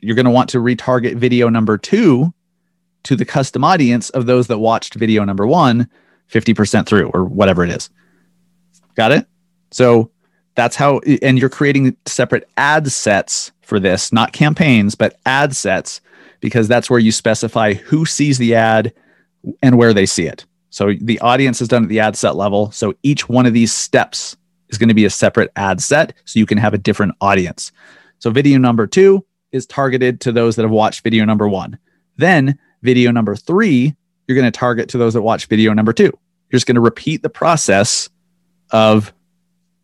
You're 0.00 0.16
going 0.16 0.26
to 0.26 0.30
want 0.30 0.50
to 0.50 0.58
retarget 0.58 1.16
video 1.16 1.48
number 1.48 1.76
two 1.76 2.32
to 3.02 3.16
the 3.16 3.24
custom 3.24 3.64
audience 3.64 4.10
of 4.10 4.26
those 4.26 4.46
that 4.46 4.58
watched 4.58 4.94
video 4.94 5.24
number 5.24 5.46
one 5.46 5.88
50% 6.30 6.86
through 6.86 7.10
or 7.10 7.24
whatever 7.24 7.64
it 7.64 7.70
is. 7.70 7.90
Got 8.94 9.12
it? 9.12 9.26
So 9.72 10.10
that's 10.60 10.76
how, 10.76 10.98
and 11.22 11.38
you're 11.38 11.48
creating 11.48 11.96
separate 12.04 12.46
ad 12.58 12.92
sets 12.92 13.50
for 13.62 13.80
this, 13.80 14.12
not 14.12 14.34
campaigns, 14.34 14.94
but 14.94 15.18
ad 15.24 15.56
sets, 15.56 16.02
because 16.40 16.68
that's 16.68 16.90
where 16.90 16.98
you 16.98 17.12
specify 17.12 17.72
who 17.72 18.04
sees 18.04 18.36
the 18.36 18.54
ad 18.54 18.92
and 19.62 19.78
where 19.78 19.94
they 19.94 20.04
see 20.04 20.26
it. 20.26 20.44
So 20.68 20.92
the 21.00 21.18
audience 21.20 21.62
is 21.62 21.68
done 21.68 21.84
at 21.84 21.88
the 21.88 22.00
ad 22.00 22.14
set 22.14 22.36
level. 22.36 22.70
So 22.72 22.92
each 23.02 23.26
one 23.26 23.46
of 23.46 23.54
these 23.54 23.72
steps 23.72 24.36
is 24.68 24.76
going 24.76 24.90
to 24.90 24.94
be 24.94 25.06
a 25.06 25.10
separate 25.10 25.50
ad 25.56 25.80
set 25.80 26.12
so 26.26 26.38
you 26.38 26.44
can 26.44 26.58
have 26.58 26.74
a 26.74 26.78
different 26.78 27.14
audience. 27.22 27.72
So 28.18 28.30
video 28.30 28.58
number 28.58 28.86
two 28.86 29.24
is 29.52 29.64
targeted 29.64 30.20
to 30.20 30.30
those 30.30 30.56
that 30.56 30.62
have 30.62 30.70
watched 30.70 31.02
video 31.02 31.24
number 31.24 31.48
one. 31.48 31.78
Then 32.18 32.58
video 32.82 33.10
number 33.12 33.34
three, 33.34 33.96
you're 34.28 34.36
going 34.36 34.44
to 34.44 34.58
target 34.58 34.90
to 34.90 34.98
those 34.98 35.14
that 35.14 35.22
watch 35.22 35.46
video 35.46 35.72
number 35.72 35.94
two. 35.94 36.04
You're 36.50 36.58
just 36.58 36.66
going 36.66 36.74
to 36.74 36.82
repeat 36.82 37.22
the 37.22 37.30
process 37.30 38.10
of 38.72 39.14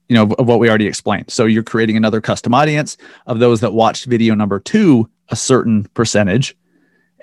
you 0.09 0.15
know 0.15 0.35
of 0.39 0.47
what 0.47 0.59
we 0.59 0.69
already 0.69 0.87
explained. 0.87 1.31
So 1.31 1.47
you're 1.47 1.63
creating 1.63 1.97
another 1.97 2.21
custom 2.21 2.55
audience 2.55 2.97
of 3.27 3.39
those 3.39 3.61
that 3.61 3.73
watched 3.73 4.07
video 4.07 4.35
number 4.35 4.61
two 4.61 5.09
a 5.29 5.37
certain 5.37 5.85
percentage, 5.95 6.57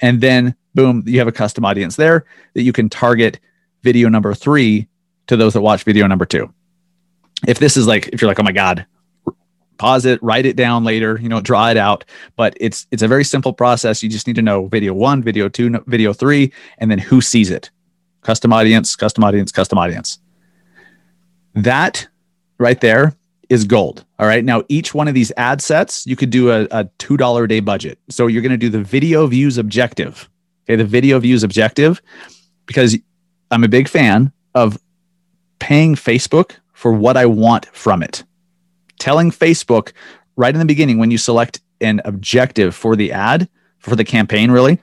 and 0.02 0.20
then 0.22 0.56
boom, 0.76 1.04
you 1.06 1.20
have 1.20 1.28
a 1.28 1.32
custom 1.32 1.64
audience 1.66 1.96
there 1.96 2.26
that 2.54 2.64
you 2.64 2.74
can 2.74 2.90
target 2.90 3.40
video 3.82 4.10
number 4.10 4.34
three 4.34 4.88
to 5.28 5.38
those 5.38 5.54
that 5.54 5.62
watch 5.62 5.84
video 5.84 6.08
number 6.08 6.26
two. 6.26 6.54
If 7.48 7.60
this 7.60 7.78
is 7.78 7.88
like 7.88 8.10
if 8.10 8.22
you're 8.22 8.30
like 8.30 8.40
oh 8.40 8.44
my 8.44 8.52
god 8.52 8.86
pause 9.78 10.06
it, 10.06 10.22
write 10.24 10.46
it 10.46 10.56
down 10.56 10.84
later, 10.84 11.20
you 11.22 11.28
know, 11.28 11.42
draw 11.42 11.70
it 11.70 11.78
out. 11.78 12.06
But 12.36 12.56
it's 12.60 12.88
it's 12.92 13.04
a 13.04 13.08
very 13.08 13.26
simple 13.26 13.52
process. 13.52 14.02
You 14.02 14.10
just 14.10 14.28
need 14.28 14.38
to 14.38 14.42
know 14.42 14.68
video 14.68 14.94
one, 14.94 15.22
video 15.22 15.50
two, 15.50 15.84
video 15.88 16.14
three, 16.14 16.54
and 16.78 16.90
then 16.90 17.00
who 17.00 17.20
sees 17.20 17.52
it. 17.52 17.70
Custom 18.22 18.54
audience, 18.54 18.96
custom 18.96 19.24
audience, 19.24 19.52
custom 19.52 19.78
audience. 19.78 20.20
That 21.54 22.08
right 22.64 22.82
there 22.82 23.16
is 23.50 23.66
gold. 23.66 24.06
All 24.18 24.26
right. 24.26 24.44
Now, 24.44 24.64
each 24.70 24.94
one 24.94 25.08
of 25.08 25.14
these 25.14 25.32
ad 25.38 25.62
sets, 25.62 26.08
you 26.08 26.16
could 26.16 26.30
do 26.30 26.50
a, 26.50 26.64
a 26.72 26.86
$2 26.98 27.44
a 27.44 27.48
day 27.48 27.60
budget. 27.60 28.00
So 28.10 28.28
you're 28.28 28.42
going 28.42 28.52
to 28.52 28.58
do 28.58 28.70
the 28.70 28.82
video 28.82 29.28
views 29.28 29.58
objective. 29.58 30.30
Okay. 30.66 30.78
The 30.78 30.86
video 30.86 31.20
views 31.20 31.44
objective, 31.44 32.02
because 32.66 32.98
I'm 33.52 33.64
a 33.64 33.68
big 33.68 33.88
fan 33.88 34.32
of 34.56 34.80
paying 35.60 35.96
Facebook 35.96 36.54
for 36.74 36.94
what 36.94 37.18
I 37.18 37.26
want 37.26 37.68
from 37.68 38.02
it 38.02 38.24
telling 39.04 39.32
Facebook 39.32 39.92
right 40.38 40.54
in 40.54 40.60
the 40.60 40.66
beginning 40.66 40.98
when 40.98 41.12
you 41.12 41.18
select 41.18 41.60
an 41.82 42.02
objective 42.06 42.74
for 42.74 42.96
the 42.96 43.12
ad, 43.12 43.50
for 43.80 43.98
the 43.98 44.06
campaign, 44.06 44.50
really, 44.50 44.80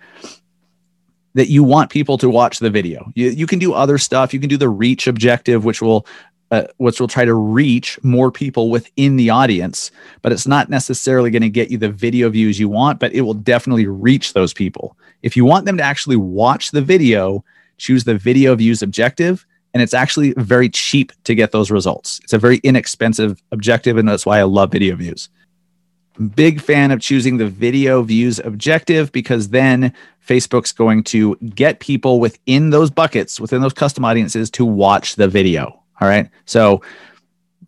that 1.32 1.48
you 1.48 1.64
want 1.64 1.90
people 1.90 2.18
to 2.18 2.28
watch 2.28 2.58
the 2.58 2.68
video. 2.68 3.10
You, 3.14 3.30
you 3.30 3.46
can 3.46 3.58
do 3.58 3.72
other 3.72 3.96
stuff. 3.96 4.34
You 4.34 4.40
can 4.40 4.50
do 4.50 4.58
the 4.58 4.68
reach 4.68 5.06
objective, 5.06 5.64
which 5.64 5.80
will 5.80 6.06
uh, 6.50 6.64
which 6.78 7.00
will 7.00 7.08
try 7.08 7.24
to 7.24 7.34
reach 7.34 8.02
more 8.02 8.30
people 8.30 8.70
within 8.70 9.16
the 9.16 9.30
audience, 9.30 9.90
but 10.22 10.32
it's 10.32 10.46
not 10.46 10.68
necessarily 10.68 11.30
going 11.30 11.42
to 11.42 11.48
get 11.48 11.70
you 11.70 11.78
the 11.78 11.88
video 11.88 12.28
views 12.28 12.58
you 12.58 12.68
want, 12.68 12.98
but 12.98 13.12
it 13.12 13.20
will 13.20 13.34
definitely 13.34 13.86
reach 13.86 14.32
those 14.32 14.52
people. 14.52 14.96
If 15.22 15.36
you 15.36 15.44
want 15.44 15.66
them 15.66 15.76
to 15.76 15.82
actually 15.82 16.16
watch 16.16 16.70
the 16.70 16.82
video, 16.82 17.44
choose 17.78 18.04
the 18.04 18.16
video 18.16 18.54
views 18.54 18.82
objective 18.82 19.46
and 19.72 19.82
it's 19.82 19.94
actually 19.94 20.32
very 20.36 20.68
cheap 20.68 21.12
to 21.24 21.34
get 21.34 21.52
those 21.52 21.70
results. 21.70 22.20
It's 22.24 22.32
a 22.32 22.38
very 22.38 22.58
inexpensive 22.58 23.42
objective, 23.52 23.96
and 23.96 24.08
that's 24.08 24.26
why 24.26 24.38
I 24.38 24.42
love 24.42 24.72
video 24.72 24.96
views. 24.96 25.28
Big 26.34 26.60
fan 26.60 26.90
of 26.90 27.00
choosing 27.00 27.36
the 27.36 27.46
video 27.46 28.02
views 28.02 28.40
objective 28.40 29.12
because 29.12 29.50
then 29.50 29.92
Facebook's 30.26 30.72
going 30.72 31.04
to 31.04 31.36
get 31.36 31.80
people 31.80 32.20
within 32.20 32.70
those 32.70 32.90
buckets, 32.90 33.40
within 33.40 33.62
those 33.62 33.72
custom 33.72 34.04
audiences 34.04 34.50
to 34.50 34.64
watch 34.64 35.16
the 35.16 35.28
video. 35.28 35.79
All 36.00 36.08
right. 36.08 36.28
So, 36.44 36.82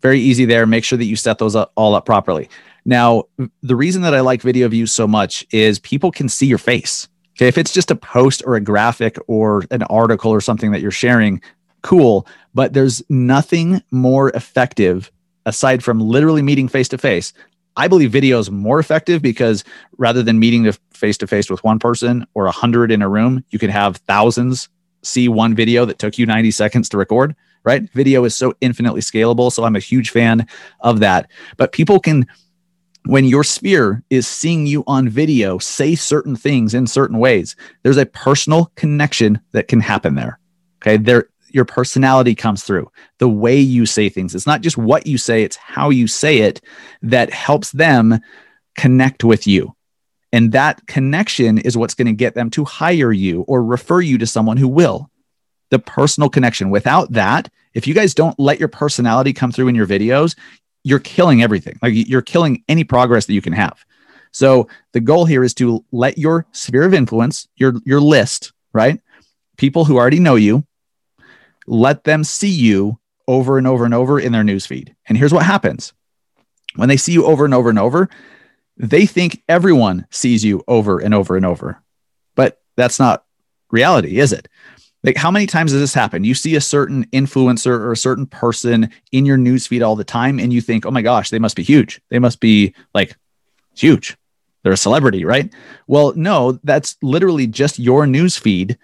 very 0.01 0.19
easy 0.19 0.45
there. 0.45 0.65
Make 0.65 0.83
sure 0.83 0.97
that 0.97 1.05
you 1.05 1.15
set 1.15 1.37
those 1.37 1.55
up, 1.55 1.71
all 1.75 1.95
up 1.95 2.05
properly. 2.05 2.49
Now, 2.85 3.23
the 3.61 3.75
reason 3.75 4.01
that 4.01 4.13
I 4.13 4.19
like 4.19 4.41
video 4.41 4.67
views 4.67 4.91
so 4.91 5.07
much 5.07 5.45
is 5.51 5.79
people 5.79 6.11
can 6.11 6.27
see 6.27 6.45
your 6.45 6.57
face. 6.57 7.07
Okay. 7.37 7.47
If 7.47 7.57
it's 7.57 7.73
just 7.73 7.89
a 7.89 7.95
post 7.95 8.43
or 8.45 8.55
a 8.55 8.61
graphic 8.61 9.17
or 9.27 9.63
an 9.71 9.83
article 9.83 10.31
or 10.31 10.41
something 10.41 10.71
that 10.71 10.81
you're 10.81 10.91
sharing, 10.91 11.41
cool. 11.81 12.27
But 12.53 12.73
there's 12.73 13.01
nothing 13.09 13.81
more 13.91 14.29
effective 14.31 15.11
aside 15.45 15.83
from 15.83 15.99
literally 15.99 16.41
meeting 16.41 16.67
face 16.67 16.89
to 16.89 16.97
face. 16.97 17.33
I 17.75 17.87
believe 17.87 18.11
video 18.11 18.39
is 18.39 18.51
more 18.51 18.79
effective 18.79 19.21
because 19.21 19.63
rather 19.97 20.21
than 20.21 20.37
meeting 20.37 20.71
face 20.93 21.17
to 21.17 21.27
face 21.27 21.49
with 21.49 21.63
one 21.63 21.79
person 21.79 22.25
or 22.33 22.45
a 22.45 22.51
hundred 22.51 22.91
in 22.91 23.01
a 23.01 23.09
room, 23.09 23.43
you 23.49 23.57
can 23.57 23.69
have 23.69 23.97
thousands 23.97 24.69
see 25.03 25.27
one 25.27 25.53
video 25.53 25.85
that 25.85 25.99
took 25.99 26.17
you 26.17 26.25
90 26.25 26.51
seconds 26.51 26.89
to 26.89 26.97
record, 26.97 27.35
right? 27.63 27.89
Video 27.91 28.23
is 28.25 28.35
so 28.35 28.53
infinitely 28.61 29.01
scalable. 29.01 29.51
So 29.51 29.63
I'm 29.63 29.75
a 29.75 29.79
huge 29.79 30.09
fan 30.09 30.47
of 30.81 30.99
that. 30.99 31.29
But 31.57 31.71
people 31.71 31.99
can 31.99 32.27
when 33.05 33.25
your 33.25 33.43
sphere 33.43 34.01
is 34.09 34.27
seeing 34.27 34.65
you 34.65 34.83
on 34.87 35.09
video 35.09 35.57
say 35.57 35.93
certain 35.95 36.35
things 36.35 36.73
in 36.73 36.87
certain 36.87 37.19
ways, 37.19 37.55
there's 37.83 37.97
a 37.97 38.05
personal 38.05 38.71
connection 38.75 39.41
that 39.51 39.67
can 39.67 39.81
happen 39.81 40.15
there. 40.15 40.39
Okay. 40.81 40.97
There, 40.97 41.27
your 41.49 41.65
personality 41.65 42.33
comes 42.33 42.63
through 42.63 42.89
the 43.19 43.29
way 43.29 43.57
you 43.59 43.85
say 43.85 44.09
things. 44.09 44.35
It's 44.35 44.47
not 44.47 44.61
just 44.61 44.77
what 44.77 45.05
you 45.05 45.17
say, 45.17 45.43
it's 45.43 45.55
how 45.55 45.89
you 45.89 46.07
say 46.07 46.39
it 46.39 46.61
that 47.01 47.31
helps 47.31 47.71
them 47.71 48.19
connect 48.75 49.23
with 49.23 49.47
you. 49.47 49.75
And 50.31 50.51
that 50.53 50.85
connection 50.87 51.59
is 51.59 51.77
what's 51.77 51.93
going 51.93 52.07
to 52.07 52.13
get 52.13 52.33
them 52.33 52.49
to 52.51 52.65
hire 52.65 53.11
you 53.11 53.41
or 53.41 53.63
refer 53.63 54.01
you 54.01 54.17
to 54.17 54.25
someone 54.25 54.57
who 54.57 54.67
will. 54.67 55.11
The 55.73 55.79
personal 55.79 56.29
connection. 56.29 56.69
Without 56.69 57.11
that, 57.13 57.49
if 57.73 57.87
you 57.87 57.95
guys 57.95 58.13
don't 58.13 58.39
let 58.39 58.59
your 58.59 58.67
personality 58.67 59.33
come 59.33 59.51
through 59.51 59.69
in 59.69 59.73
your 59.73 59.87
videos, 59.87 60.35
you're 60.83 60.99
killing 60.99 61.41
everything. 61.41 61.79
Like 61.81 61.93
you're 61.95 62.21
killing 62.21 62.63
any 62.69 62.83
progress 62.83 63.25
that 63.25 63.33
you 63.33 63.41
can 63.41 63.53
have. 63.53 63.83
So 64.31 64.67
the 64.91 64.99
goal 64.99 65.25
here 65.25 65.43
is 65.43 65.55
to 65.55 65.83
let 65.91 66.19
your 66.19 66.45
sphere 66.51 66.83
of 66.83 66.93
influence, 66.93 67.47
your 67.55 67.73
your 67.85 67.99
list, 67.99 68.53
right? 68.71 69.01
People 69.57 69.83
who 69.83 69.97
already 69.97 70.19
know 70.19 70.35
you, 70.35 70.63
let 71.65 72.03
them 72.03 72.23
see 72.23 72.51
you 72.51 72.99
over 73.27 73.57
and 73.57 73.65
over 73.65 73.83
and 73.83 73.95
over 73.95 74.19
in 74.19 74.31
their 74.31 74.43
newsfeed. 74.43 74.93
And 75.07 75.17
here's 75.17 75.33
what 75.33 75.43
happens. 75.43 75.91
When 76.75 76.87
they 76.87 76.97
see 76.97 77.13
you 77.13 77.25
over 77.25 77.45
and 77.45 77.53
over 77.55 77.71
and 77.71 77.79
over, 77.79 78.09
they 78.77 79.07
think 79.07 79.41
everyone 79.49 80.05
sees 80.11 80.45
you 80.45 80.63
over 80.67 80.99
and 80.99 81.15
over 81.15 81.35
and 81.35 81.47
over. 81.47 81.81
But 82.35 82.61
that's 82.75 82.99
not 82.99 83.25
reality, 83.71 84.19
is 84.19 84.33
it? 84.33 84.47
Like, 85.03 85.17
how 85.17 85.31
many 85.31 85.45
times 85.45 85.71
does 85.71 85.81
this 85.81 85.93
happen? 85.93 86.23
You 86.23 86.33
see 86.33 86.55
a 86.55 86.61
certain 86.61 87.05
influencer 87.07 87.67
or 87.67 87.91
a 87.91 87.97
certain 87.97 88.25
person 88.25 88.89
in 89.11 89.25
your 89.25 89.37
newsfeed 89.37 89.85
all 89.85 89.95
the 89.95 90.03
time, 90.03 90.39
and 90.39 90.53
you 90.53 90.61
think, 90.61 90.85
oh 90.85 90.91
my 90.91 91.01
gosh, 91.01 91.29
they 91.29 91.39
must 91.39 91.55
be 91.55 91.63
huge. 91.63 92.01
They 92.09 92.19
must 92.19 92.39
be 92.39 92.73
like 92.93 93.15
huge. 93.75 94.15
They're 94.63 94.73
a 94.73 94.77
celebrity, 94.77 95.25
right? 95.25 95.51
Well, 95.87 96.13
no, 96.15 96.53
that's 96.63 96.95
literally 97.01 97.47
just 97.47 97.79
your 97.79 98.05
newsfeed 98.05 98.77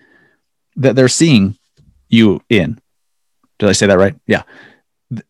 that 0.75 0.95
they're 0.95 1.07
seeing 1.07 1.57
you 2.09 2.41
in. 2.49 2.79
Did 3.59 3.69
I 3.69 3.73
say 3.73 3.88
that 3.88 3.97
right? 3.97 4.15
Yeah. 4.27 4.43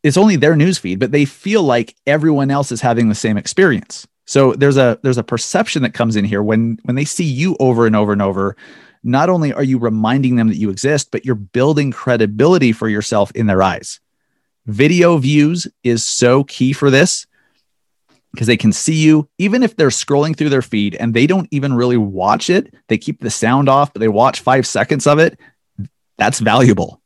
It's 0.03 0.17
only 0.17 0.35
their 0.35 0.55
newsfeed, 0.55 0.99
but 0.99 1.11
they 1.11 1.25
feel 1.25 1.63
like 1.63 1.95
everyone 2.07 2.51
else 2.51 2.71
is 2.71 2.81
having 2.81 3.09
the 3.09 3.15
same 3.15 3.37
experience. 3.37 4.07
So 4.25 4.53
there's 4.53 4.77
a 4.77 4.99
there's 5.01 5.17
a 5.17 5.23
perception 5.23 5.81
that 5.83 5.93
comes 5.93 6.15
in 6.15 6.25
here 6.25 6.43
when 6.43 6.77
when 6.83 6.95
they 6.95 7.05
see 7.05 7.23
you 7.23 7.55
over 7.59 7.87
and 7.87 7.95
over 7.95 8.11
and 8.11 8.21
over 8.21 8.55
not 9.03 9.29
only 9.29 9.53
are 9.53 9.63
you 9.63 9.77
reminding 9.77 10.35
them 10.35 10.49
that 10.49 10.57
you 10.57 10.69
exist, 10.69 11.09
but 11.11 11.25
you're 11.25 11.35
building 11.35 11.91
credibility 11.91 12.71
for 12.71 12.89
yourself 12.89 13.31
in 13.31 13.47
their 13.47 13.63
eyes. 13.63 13.99
Video 14.65 15.17
views 15.17 15.67
is 15.83 16.05
so 16.05 16.43
key 16.43 16.73
for 16.73 16.89
this 16.89 17.25
because 18.33 18.47
they 18.47 18.57
can 18.57 18.71
see 18.71 18.95
you 18.95 19.27
even 19.37 19.63
if 19.63 19.75
they're 19.75 19.87
scrolling 19.89 20.35
through 20.35 20.49
their 20.49 20.61
feed 20.61 20.95
and 20.95 21.13
they 21.13 21.25
don't 21.25 21.47
even 21.51 21.73
really 21.73 21.97
watch 21.97 22.49
it. 22.49 22.73
They 22.87 22.97
keep 22.97 23.21
the 23.21 23.29
sound 23.29 23.69
off, 23.69 23.93
but 23.93 23.99
they 23.99 24.07
watch 24.07 24.41
five 24.41 24.67
seconds 24.67 25.07
of 25.07 25.19
it. 25.19 25.39
That's 26.17 26.39
valuable. 26.39 27.01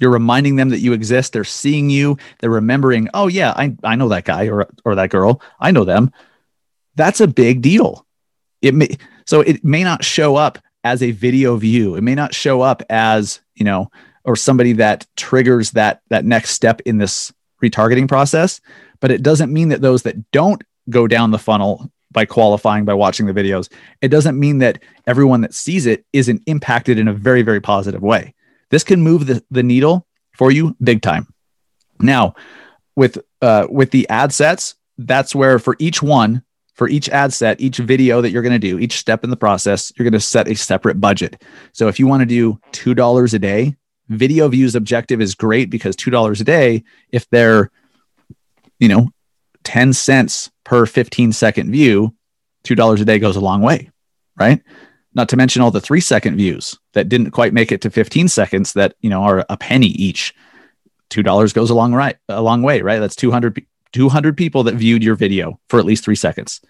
You're 0.00 0.12
reminding 0.12 0.56
them 0.56 0.68
that 0.68 0.78
you 0.78 0.92
exist. 0.92 1.32
They're 1.32 1.44
seeing 1.44 1.90
you. 1.90 2.18
They're 2.38 2.50
remembering, 2.50 3.08
oh, 3.12 3.26
yeah, 3.26 3.52
I, 3.56 3.76
I 3.82 3.96
know 3.96 4.08
that 4.10 4.24
guy 4.24 4.48
or, 4.48 4.68
or 4.84 4.94
that 4.94 5.10
girl. 5.10 5.42
I 5.58 5.72
know 5.72 5.84
them. 5.84 6.12
That's 6.94 7.20
a 7.20 7.26
big 7.26 7.62
deal. 7.62 8.06
It 8.62 8.74
may, 8.74 8.96
so 9.26 9.40
it 9.40 9.64
may 9.64 9.82
not 9.82 10.04
show 10.04 10.36
up 10.36 10.58
as 10.84 11.02
a 11.02 11.10
video 11.10 11.56
view. 11.56 11.94
It 11.96 12.02
may 12.02 12.14
not 12.14 12.34
show 12.34 12.60
up 12.60 12.82
as, 12.88 13.40
you 13.54 13.64
know, 13.64 13.90
or 14.24 14.36
somebody 14.36 14.74
that 14.74 15.06
triggers 15.16 15.72
that 15.72 16.02
that 16.10 16.24
next 16.24 16.50
step 16.50 16.80
in 16.82 16.98
this 16.98 17.32
retargeting 17.62 18.08
process, 18.08 18.60
but 19.00 19.10
it 19.10 19.22
doesn't 19.22 19.52
mean 19.52 19.68
that 19.70 19.80
those 19.80 20.02
that 20.02 20.30
don't 20.30 20.62
go 20.90 21.06
down 21.06 21.30
the 21.30 21.38
funnel 21.38 21.90
by 22.10 22.24
qualifying 22.24 22.84
by 22.84 22.94
watching 22.94 23.26
the 23.26 23.34
videos, 23.34 23.70
it 24.00 24.08
doesn't 24.08 24.38
mean 24.38 24.58
that 24.58 24.82
everyone 25.06 25.42
that 25.42 25.54
sees 25.54 25.86
it 25.86 26.04
isn't 26.12 26.42
impacted 26.46 26.98
in 26.98 27.08
a 27.08 27.12
very 27.12 27.42
very 27.42 27.60
positive 27.60 28.02
way. 28.02 28.34
This 28.70 28.84
can 28.84 29.02
move 29.02 29.26
the, 29.26 29.42
the 29.50 29.62
needle 29.62 30.06
for 30.32 30.50
you 30.50 30.76
big 30.82 31.02
time. 31.02 31.26
Now, 32.00 32.34
with 32.96 33.18
uh, 33.42 33.66
with 33.70 33.90
the 33.90 34.08
ad 34.08 34.32
sets, 34.32 34.74
that's 34.98 35.34
where 35.34 35.58
for 35.58 35.76
each 35.78 36.02
one 36.02 36.42
for 36.78 36.88
each 36.88 37.08
ad 37.08 37.32
set, 37.32 37.60
each 37.60 37.78
video 37.78 38.20
that 38.20 38.30
you're 38.30 38.40
going 38.40 38.52
to 38.52 38.58
do, 38.58 38.78
each 38.78 38.98
step 38.98 39.24
in 39.24 39.30
the 39.30 39.36
process, 39.36 39.92
you're 39.96 40.04
going 40.04 40.12
to 40.12 40.20
set 40.20 40.46
a 40.46 40.54
separate 40.54 41.00
budget. 41.00 41.42
So 41.72 41.88
if 41.88 41.98
you 41.98 42.06
want 42.06 42.20
to 42.20 42.26
do 42.26 42.58
$2 42.70 43.34
a 43.34 43.38
day, 43.40 43.74
video 44.08 44.46
views 44.46 44.76
objective 44.76 45.20
is 45.20 45.34
great 45.34 45.70
because 45.70 45.96
$2 45.96 46.40
a 46.40 46.44
day, 46.44 46.84
if 47.10 47.28
they're, 47.30 47.72
you 48.78 48.86
know, 48.86 49.08
10 49.64 49.92
cents 49.92 50.52
per 50.62 50.86
15 50.86 51.32
second 51.32 51.72
view, 51.72 52.14
$2 52.62 53.00
a 53.00 53.04
day 53.04 53.18
goes 53.18 53.34
a 53.34 53.40
long 53.40 53.60
way, 53.60 53.90
right? 54.36 54.62
Not 55.14 55.28
to 55.30 55.36
mention 55.36 55.62
all 55.62 55.72
the 55.72 55.80
three 55.80 56.00
second 56.00 56.36
views 56.36 56.78
that 56.92 57.08
didn't 57.08 57.32
quite 57.32 57.52
make 57.52 57.72
it 57.72 57.80
to 57.80 57.90
15 57.90 58.28
seconds 58.28 58.74
that, 58.74 58.94
you 59.00 59.10
know, 59.10 59.24
are 59.24 59.44
a 59.48 59.56
penny 59.56 59.88
each. 59.88 60.32
$2 61.10 61.54
goes 61.54 61.70
a 61.70 61.74
long 61.74 61.92
right, 61.92 62.18
a 62.28 62.40
long 62.40 62.62
way, 62.62 62.82
right? 62.82 63.00
That's 63.00 63.16
200 63.16 63.66
200 63.92 64.36
people 64.36 64.64
that 64.64 64.74
viewed 64.74 65.02
your 65.02 65.14
video 65.14 65.58
for 65.68 65.78
at 65.78 65.84
least 65.84 66.04
three 66.04 66.16
seconds. 66.16 66.60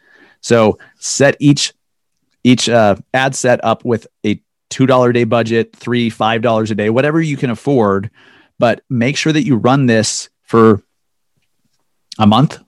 So 0.40 0.78
set 0.98 1.36
each 1.40 1.72
each 2.44 2.68
uh, 2.68 2.96
ad 3.12 3.34
set 3.34 3.62
up 3.64 3.84
with 3.84 4.06
a 4.24 4.40
two 4.70 4.86
dollar 4.86 5.10
a 5.10 5.12
day 5.12 5.24
budget, 5.24 5.74
three 5.74 6.10
five 6.10 6.42
dollars 6.42 6.70
a 6.70 6.74
day, 6.74 6.90
whatever 6.90 7.20
you 7.20 7.36
can 7.36 7.50
afford. 7.50 8.10
But 8.58 8.82
make 8.88 9.16
sure 9.16 9.32
that 9.32 9.44
you 9.44 9.56
run 9.56 9.86
this 9.86 10.30
for 10.42 10.82
a 12.18 12.26
month. 12.26 12.58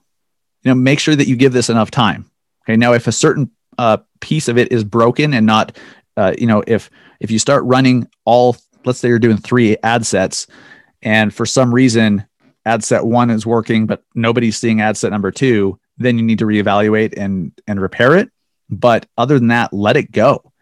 You 0.63 0.71
know, 0.71 0.75
make 0.75 1.01
sure 1.01 1.17
that 1.17 1.27
you 1.27 1.37
give 1.37 1.53
this 1.53 1.71
enough 1.71 1.91
time. 1.91 2.31
Okay. 2.65 2.77
Now, 2.77 2.93
if 2.93 3.07
a 3.07 3.13
certain 3.13 3.51
uh, 3.79 3.99
piece 4.21 4.49
of 4.49 4.59
it 4.59 4.71
is 4.71 4.85
broken 4.85 5.33
and 5.35 5.47
not, 5.47 5.77
uh, 6.17 6.35
you 6.39 6.47
know, 6.47 6.63
if 6.67 6.91
if 7.21 7.31
you 7.31 7.39
start 7.39 7.65
running 7.65 8.09
all, 8.25 8.57
let's 8.85 8.99
say 8.99 9.09
you're 9.09 9.19
doing 9.19 9.39
three 9.39 9.77
ad 9.83 10.07
sets, 10.07 10.47
and 11.03 11.35
for 11.35 11.47
some 11.47 11.73
reason 11.75 12.27
ad 12.67 12.85
set 12.85 13.07
one 13.07 13.31
is 13.31 13.47
working, 13.47 13.87
but 13.87 14.05
nobody's 14.15 14.59
seeing 14.59 14.81
ad 14.81 14.97
set 14.97 15.11
number 15.11 15.31
two, 15.31 15.79
then 15.99 16.19
you 16.19 16.25
need 16.25 16.39
to 16.39 16.47
reevaluate 16.47 17.15
and 17.17 17.53
and 17.67 17.81
repair 17.81 18.17
it. 18.17 18.31
But 18.69 19.07
other 19.19 19.39
than 19.39 19.49
that, 19.49 19.73
let 19.73 19.97
it 19.97 20.13
go. 20.13 20.53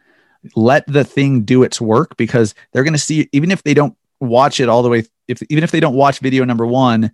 Let 0.55 0.87
the 0.87 1.05
thing 1.05 1.43
do 1.43 1.63
its 1.63 1.81
work 1.81 2.17
because 2.17 2.55
they're 2.73 2.85
going 2.85 2.95
to 2.95 2.99
see 2.99 3.29
even 3.33 3.51
if 3.51 3.63
they 3.63 3.75
don't 3.75 3.97
watch 4.21 4.61
it 4.61 4.69
all 4.69 4.83
the 4.83 4.89
way 4.89 5.05
if 5.27 5.43
even 5.49 5.65
if 5.65 5.71
they 5.71 5.81
don't 5.81 5.95
watch 5.95 6.21
video 6.21 6.45
number 6.45 6.67
1 6.67 7.11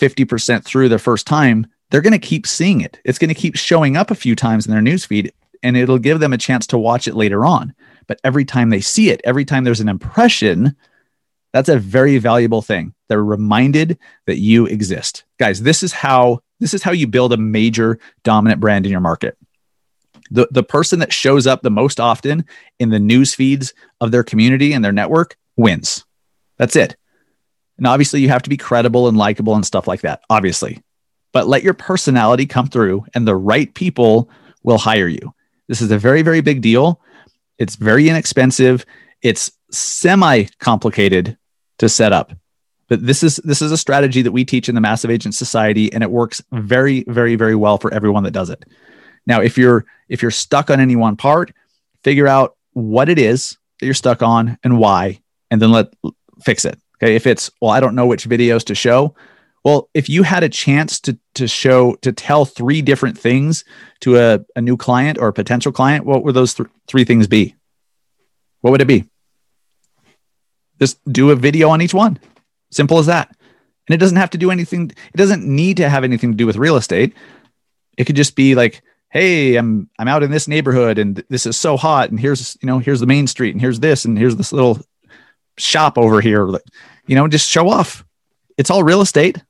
50% 0.00 0.62
through 0.62 0.90
the 0.90 0.98
first 0.98 1.26
time, 1.26 1.66
they're 1.90 2.02
going 2.02 2.12
to 2.12 2.18
keep 2.18 2.46
seeing 2.46 2.82
it. 2.82 3.00
It's 3.04 3.18
going 3.18 3.28
to 3.28 3.34
keep 3.34 3.56
showing 3.56 3.96
up 3.96 4.10
a 4.10 4.14
few 4.14 4.36
times 4.36 4.66
in 4.66 4.72
their 4.72 4.82
newsfeed 4.82 5.30
and 5.62 5.76
it'll 5.76 5.98
give 5.98 6.20
them 6.20 6.32
a 6.32 6.38
chance 6.38 6.66
to 6.68 6.78
watch 6.78 7.08
it 7.08 7.14
later 7.14 7.46
on. 7.46 7.74
But 8.06 8.20
every 8.22 8.44
time 8.44 8.70
they 8.70 8.80
see 8.80 9.10
it, 9.10 9.20
every 9.24 9.44
time 9.44 9.64
there's 9.64 9.80
an 9.80 9.88
impression, 9.88 10.76
that's 11.56 11.70
a 11.70 11.78
very 11.78 12.18
valuable 12.18 12.60
thing. 12.60 12.92
They're 13.08 13.24
reminded 13.24 13.98
that 14.26 14.36
you 14.36 14.66
exist. 14.66 15.24
Guys, 15.38 15.62
this 15.62 15.82
is 15.82 15.90
how 15.90 16.40
this 16.60 16.74
is 16.74 16.82
how 16.82 16.92
you 16.92 17.06
build 17.06 17.32
a 17.32 17.38
major 17.38 17.98
dominant 18.24 18.60
brand 18.60 18.84
in 18.84 18.92
your 18.92 19.00
market. 19.00 19.38
The, 20.30 20.48
the 20.50 20.62
person 20.62 20.98
that 20.98 21.14
shows 21.14 21.46
up 21.46 21.62
the 21.62 21.70
most 21.70 21.98
often 21.98 22.44
in 22.78 22.90
the 22.90 22.98
news 22.98 23.34
feeds 23.34 23.72
of 24.02 24.10
their 24.10 24.22
community 24.22 24.74
and 24.74 24.84
their 24.84 24.92
network 24.92 25.38
wins. 25.56 26.04
That's 26.58 26.76
it. 26.76 26.94
And 27.78 27.86
obviously, 27.86 28.20
you 28.20 28.28
have 28.28 28.42
to 28.42 28.50
be 28.50 28.58
credible 28.58 29.08
and 29.08 29.16
likable 29.16 29.54
and 29.54 29.64
stuff 29.64 29.88
like 29.88 30.02
that, 30.02 30.20
obviously. 30.28 30.82
But 31.32 31.48
let 31.48 31.62
your 31.62 31.72
personality 31.72 32.44
come 32.44 32.66
through, 32.66 33.06
and 33.14 33.26
the 33.26 33.34
right 33.34 33.72
people 33.72 34.28
will 34.62 34.76
hire 34.76 35.08
you. 35.08 35.32
This 35.68 35.80
is 35.80 35.90
a 35.90 35.96
very, 35.98 36.20
very 36.20 36.42
big 36.42 36.60
deal. 36.60 37.00
It's 37.56 37.76
very 37.76 38.10
inexpensive. 38.10 38.84
It's 39.22 39.52
semi 39.70 40.44
complicated 40.60 41.38
to 41.78 41.88
set 41.88 42.12
up. 42.12 42.32
But 42.88 43.04
this 43.04 43.22
is 43.22 43.36
this 43.36 43.62
is 43.62 43.72
a 43.72 43.76
strategy 43.76 44.22
that 44.22 44.32
we 44.32 44.44
teach 44.44 44.68
in 44.68 44.74
the 44.74 44.80
Massive 44.80 45.10
Agent 45.10 45.34
Society, 45.34 45.92
and 45.92 46.02
it 46.02 46.10
works 46.10 46.42
very, 46.52 47.04
very, 47.08 47.34
very 47.34 47.54
well 47.54 47.78
for 47.78 47.92
everyone 47.92 48.22
that 48.24 48.30
does 48.30 48.50
it. 48.50 48.64
Now, 49.26 49.40
if 49.40 49.58
you're 49.58 49.84
if 50.08 50.22
you're 50.22 50.30
stuck 50.30 50.70
on 50.70 50.80
any 50.80 50.96
one 50.96 51.16
part, 51.16 51.52
figure 52.04 52.28
out 52.28 52.56
what 52.72 53.08
it 53.08 53.18
is 53.18 53.58
that 53.80 53.86
you're 53.86 53.94
stuck 53.94 54.22
on 54.22 54.58
and 54.62 54.78
why, 54.78 55.20
and 55.50 55.60
then 55.60 55.72
let 55.72 55.92
fix 56.42 56.64
it. 56.64 56.78
Okay. 56.98 57.16
If 57.16 57.26
it's 57.26 57.50
well, 57.60 57.72
I 57.72 57.80
don't 57.80 57.96
know 57.96 58.06
which 58.06 58.28
videos 58.28 58.64
to 58.66 58.74
show. 58.74 59.14
Well, 59.64 59.90
if 59.94 60.08
you 60.08 60.22
had 60.22 60.44
a 60.44 60.48
chance 60.48 61.00
to 61.00 61.18
to 61.34 61.48
show 61.48 61.96
to 61.96 62.12
tell 62.12 62.44
three 62.44 62.82
different 62.82 63.18
things 63.18 63.64
to 64.00 64.16
a, 64.16 64.40
a 64.54 64.60
new 64.60 64.76
client 64.76 65.18
or 65.18 65.26
a 65.26 65.32
potential 65.32 65.72
client, 65.72 66.06
what 66.06 66.22
would 66.22 66.34
those 66.34 66.54
th- 66.54 66.68
three 66.86 67.04
things 67.04 67.26
be? 67.26 67.56
What 68.60 68.70
would 68.70 68.80
it 68.80 68.86
be? 68.86 69.06
Just 70.78 70.98
do 71.10 71.30
a 71.30 71.36
video 71.36 71.68
on 71.70 71.80
each 71.80 71.94
one. 71.94 72.18
Simple 72.70 72.98
as 72.98 73.06
that. 73.06 73.28
And 73.88 73.94
it 73.94 73.98
doesn't 73.98 74.16
have 74.16 74.30
to 74.30 74.38
do 74.38 74.50
anything, 74.50 74.90
it 74.90 75.16
doesn't 75.16 75.44
need 75.44 75.76
to 75.78 75.88
have 75.88 76.04
anything 76.04 76.32
to 76.32 76.36
do 76.36 76.46
with 76.46 76.56
real 76.56 76.76
estate. 76.76 77.14
It 77.96 78.04
could 78.04 78.16
just 78.16 78.36
be 78.36 78.54
like, 78.54 78.82
hey, 79.10 79.56
I'm 79.56 79.88
I'm 79.98 80.08
out 80.08 80.22
in 80.22 80.30
this 80.30 80.48
neighborhood 80.48 80.98
and 80.98 81.24
this 81.28 81.46
is 81.46 81.56
so 81.56 81.76
hot. 81.76 82.10
And 82.10 82.18
here's, 82.18 82.56
you 82.60 82.66
know, 82.66 82.78
here's 82.78 83.00
the 83.00 83.06
main 83.06 83.26
street 83.26 83.54
and 83.54 83.60
here's 83.60 83.80
this 83.80 84.04
and 84.04 84.18
here's 84.18 84.36
this 84.36 84.52
little 84.52 84.80
shop 85.56 85.96
over 85.96 86.20
here. 86.20 86.46
You 87.06 87.14
know, 87.14 87.28
just 87.28 87.48
show 87.48 87.68
off. 87.68 88.04
It's 88.58 88.70
all 88.70 88.82
real 88.82 89.00
estate. 89.00 89.42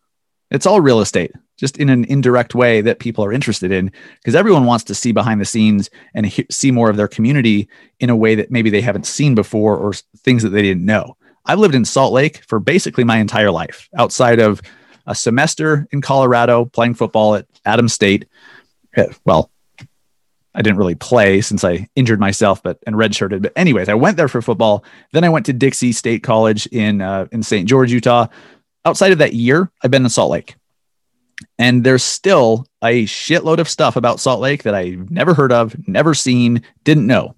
It's 0.51 0.67
all 0.67 0.81
real 0.81 1.01
estate, 1.01 1.33
just 1.57 1.77
in 1.79 1.89
an 1.89 2.05
indirect 2.05 2.55
way 2.55 2.81
that 2.81 2.99
people 2.99 3.25
are 3.25 3.33
interested 3.33 3.73
in, 3.73 3.91
because 4.17 4.35
everyone 4.35 4.65
wants 4.65 4.85
to 4.85 4.95
see 4.95 5.13
behind 5.13 5.41
the 5.41 5.45
scenes 5.45 5.91
and 6.15 6.27
he- 6.27 6.47
see 6.51 6.71
more 6.71 6.91
of 6.91 6.97
their 6.97 7.09
community 7.09 7.69
in 8.01 8.11
a 8.11 8.17
way 8.17 8.35
that 8.35 8.51
maybe 8.51 8.71
they 8.71 8.81
haven't 8.81 9.07
seen 9.07 9.35
before 9.35 9.77
or 9.77 9.93
things 10.19 10.43
that 10.43 10.51
they 10.51 10.63
didn't 10.63 10.85
know. 10.85 11.17
I've 11.45 11.59
lived 11.59 11.75
in 11.75 11.85
Salt 11.85 12.13
Lake 12.13 12.43
for 12.47 12.59
basically 12.59 13.05
my 13.05 13.19
entire 13.19 13.51
life, 13.51 13.89
outside 13.97 14.41
of 14.41 14.61
a 15.07 15.15
semester 15.15 15.87
in 15.93 16.01
Colorado 16.01 16.65
playing 16.65 16.95
football 16.95 17.37
at 17.37 17.47
Adams 17.65 17.93
State. 17.93 18.27
Eh, 18.97 19.07
well, 19.25 19.51
I 20.55 20.63
didn't 20.63 20.79
really 20.79 20.95
play 20.95 21.43
since 21.43 21.63
I 21.65 21.89
injured 21.95 22.19
myself, 22.19 22.63
but 22.63 22.79
and 22.87 22.97
redshirted. 22.97 23.43
But 23.43 23.53
anyways, 23.57 23.89
I 23.89 23.95
went 23.95 24.17
there 24.17 24.27
for 24.27 24.43
football. 24.43 24.85
Then 25.13 25.23
I 25.23 25.29
went 25.29 25.47
to 25.47 25.53
Dixie 25.53 25.93
State 25.93 26.23
College 26.23 26.67
in 26.69 27.03
uh, 27.03 27.27
in 27.31 27.43
St. 27.43 27.69
George, 27.69 27.93
Utah 27.93 28.27
outside 28.87 29.13
of 29.13 29.19
that 29.19 29.35
year, 29.35 29.71
I've 29.83 29.91
been 29.91 30.05
in 30.05 30.09
Salt 30.09 30.31
Lake. 30.31 30.55
And 31.59 31.85
there's 31.85 32.03
still 32.03 32.67
a 32.83 33.05
shitload 33.07 33.59
of 33.59 33.69
stuff 33.69 33.97
about 33.97 34.21
Salt 34.21 34.41
Lake 34.41 34.65
that 34.65 34.75
I've 34.75 35.11
never 35.11 35.33
heard 35.33 35.53
of, 35.53 35.77
never 35.89 36.13
seen, 36.13 36.63
didn't 36.85 37.07
know. 37.07 37.35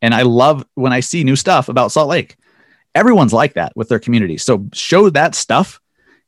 And 0.00 0.14
I 0.14 0.22
love 0.22 0.66
when 0.74 0.92
I 0.92 1.00
see 1.00 1.24
new 1.24 1.36
stuff 1.36 1.68
about 1.68 1.92
Salt 1.92 2.08
Lake. 2.08 2.36
Everyone's 2.94 3.32
like 3.32 3.54
that 3.54 3.76
with 3.76 3.88
their 3.88 3.98
community. 3.98 4.38
So 4.38 4.66
show 4.72 5.10
that 5.10 5.34
stuff 5.34 5.80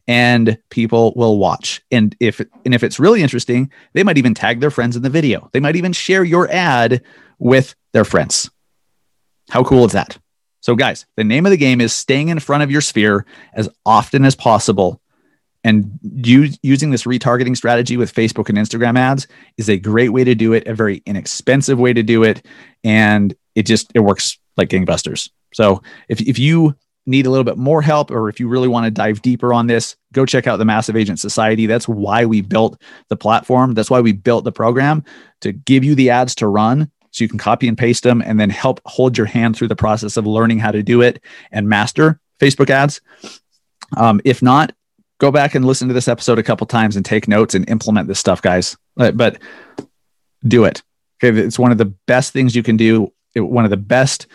and 0.08 0.58
people 0.70 1.12
will 1.16 1.38
watch. 1.38 1.82
And 1.90 2.14
if 2.20 2.40
and 2.40 2.74
if 2.74 2.82
it's 2.82 3.00
really 3.00 3.22
interesting, 3.22 3.70
they 3.92 4.02
might 4.02 4.18
even 4.18 4.34
tag 4.34 4.60
their 4.60 4.70
friends 4.70 4.96
in 4.96 5.02
the 5.02 5.10
video. 5.10 5.48
They 5.52 5.60
might 5.60 5.76
even 5.76 5.92
share 5.92 6.24
your 6.24 6.50
ad 6.50 7.02
with 7.38 7.74
their 7.92 8.04
friends. 8.04 8.50
How 9.50 9.62
cool 9.64 9.84
is 9.84 9.92
that? 9.92 10.18
So, 10.60 10.74
guys, 10.74 11.06
the 11.16 11.24
name 11.24 11.46
of 11.46 11.50
the 11.50 11.56
game 11.56 11.80
is 11.80 11.92
staying 11.92 12.28
in 12.28 12.40
front 12.40 12.62
of 12.62 12.70
your 12.70 12.80
sphere 12.80 13.24
as 13.52 13.68
often 13.84 14.24
as 14.24 14.34
possible. 14.34 15.00
And 15.66 15.98
use, 16.00 16.56
using 16.62 16.92
this 16.92 17.02
retargeting 17.02 17.56
strategy 17.56 17.96
with 17.96 18.14
Facebook 18.14 18.48
and 18.48 18.56
Instagram 18.56 18.96
ads 18.96 19.26
is 19.56 19.68
a 19.68 19.76
great 19.76 20.10
way 20.10 20.22
to 20.22 20.36
do 20.36 20.52
it, 20.52 20.64
a 20.68 20.74
very 20.74 21.02
inexpensive 21.06 21.76
way 21.76 21.92
to 21.92 22.04
do 22.04 22.22
it. 22.22 22.46
And 22.84 23.34
it 23.56 23.64
just, 23.64 23.90
it 23.92 23.98
works 23.98 24.38
like 24.56 24.68
gangbusters. 24.68 25.28
So 25.52 25.82
if, 26.08 26.20
if 26.20 26.38
you 26.38 26.76
need 27.04 27.26
a 27.26 27.30
little 27.30 27.42
bit 27.42 27.58
more 27.58 27.82
help, 27.82 28.12
or 28.12 28.28
if 28.28 28.38
you 28.38 28.46
really 28.46 28.68
want 28.68 28.84
to 28.84 28.92
dive 28.92 29.22
deeper 29.22 29.52
on 29.52 29.66
this, 29.66 29.96
go 30.12 30.24
check 30.24 30.46
out 30.46 30.58
the 30.58 30.64
Massive 30.64 30.94
Agent 30.94 31.18
Society. 31.18 31.66
That's 31.66 31.88
why 31.88 32.26
we 32.26 32.42
built 32.42 32.80
the 33.08 33.16
platform. 33.16 33.74
That's 33.74 33.90
why 33.90 34.00
we 34.00 34.12
built 34.12 34.44
the 34.44 34.52
program 34.52 35.02
to 35.40 35.50
give 35.50 35.82
you 35.82 35.96
the 35.96 36.10
ads 36.10 36.36
to 36.36 36.46
run 36.46 36.92
so 37.10 37.24
you 37.24 37.28
can 37.28 37.38
copy 37.38 37.66
and 37.66 37.76
paste 37.76 38.04
them 38.04 38.22
and 38.24 38.38
then 38.38 38.50
help 38.50 38.80
hold 38.86 39.18
your 39.18 39.26
hand 39.26 39.56
through 39.56 39.68
the 39.68 39.74
process 39.74 40.16
of 40.16 40.28
learning 40.28 40.60
how 40.60 40.70
to 40.70 40.84
do 40.84 41.02
it 41.02 41.20
and 41.50 41.68
master 41.68 42.20
Facebook 42.40 42.70
ads. 42.70 43.00
Um, 43.96 44.20
if 44.24 44.42
not, 44.42 44.72
go 45.18 45.30
back 45.30 45.54
and 45.54 45.64
listen 45.64 45.88
to 45.88 45.94
this 45.94 46.08
episode 46.08 46.38
a 46.38 46.42
couple 46.42 46.66
times 46.66 46.96
and 46.96 47.04
take 47.04 47.28
notes 47.28 47.54
and 47.54 47.68
implement 47.68 48.08
this 48.08 48.18
stuff, 48.18 48.42
guys. 48.42 48.76
But, 48.96 49.38
do 50.46 50.64
it. 50.64 50.82
Okay, 51.22 51.36
it's 51.40 51.58
one 51.58 51.72
of 51.72 51.78
the 51.78 51.86
best 51.86 52.32
things 52.32 52.54
you 52.54 52.62
can 52.62 52.76
do. 52.76 53.12
It, 53.34 53.40
one 53.40 53.64
of 53.64 53.70
the 53.70 53.76
best 53.76 54.26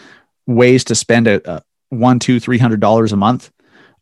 ways 0.47 0.83
to 0.85 0.95
spend 0.95 1.27
a, 1.27 1.49
a 1.49 1.61
one, 1.89 2.19
two, 2.19 2.39
three 2.39 2.57
hundred 2.57 2.79
dollars 2.79 3.13
a 3.13 3.17
month 3.17 3.51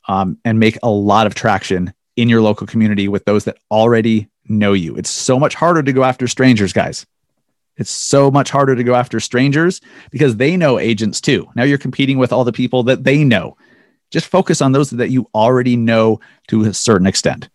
um, 0.07 0.37
and 0.45 0.59
make 0.59 0.77
a 0.81 0.89
lot 0.89 1.27
of 1.27 1.35
traction 1.35 1.93
in 2.15 2.29
your 2.29 2.41
local 2.41 2.65
community 2.65 3.07
with 3.07 3.25
those 3.25 3.45
that 3.45 3.57
already 3.69 4.27
know 4.47 4.73
you. 4.73 4.95
It's 4.95 5.09
so 5.09 5.39
much 5.39 5.55
harder 5.55 5.83
to 5.83 5.93
go 5.93 6.03
after 6.03 6.27
strangers, 6.27 6.73
guys. 6.73 7.05
It's 7.77 7.91
so 7.91 8.29
much 8.29 8.49
harder 8.49 8.75
to 8.75 8.83
go 8.83 8.95
after 8.95 9.19
strangers 9.19 9.79
because 10.11 10.35
they 10.35 10.57
know 10.57 10.79
agents 10.79 11.21
too. 11.21 11.47
Now 11.55 11.63
you're 11.63 11.77
competing 11.77 12.17
with 12.17 12.33
all 12.33 12.43
the 12.43 12.51
people 12.51 12.83
that 12.83 13.03
they 13.03 13.23
know. 13.23 13.55
Just 14.11 14.27
focus 14.27 14.61
on 14.61 14.71
those 14.71 14.89
that 14.91 15.09
you 15.09 15.29
already 15.33 15.75
know 15.75 16.19
to 16.47 16.63
a 16.63 16.73
certain 16.73 17.07
extent. 17.07 17.49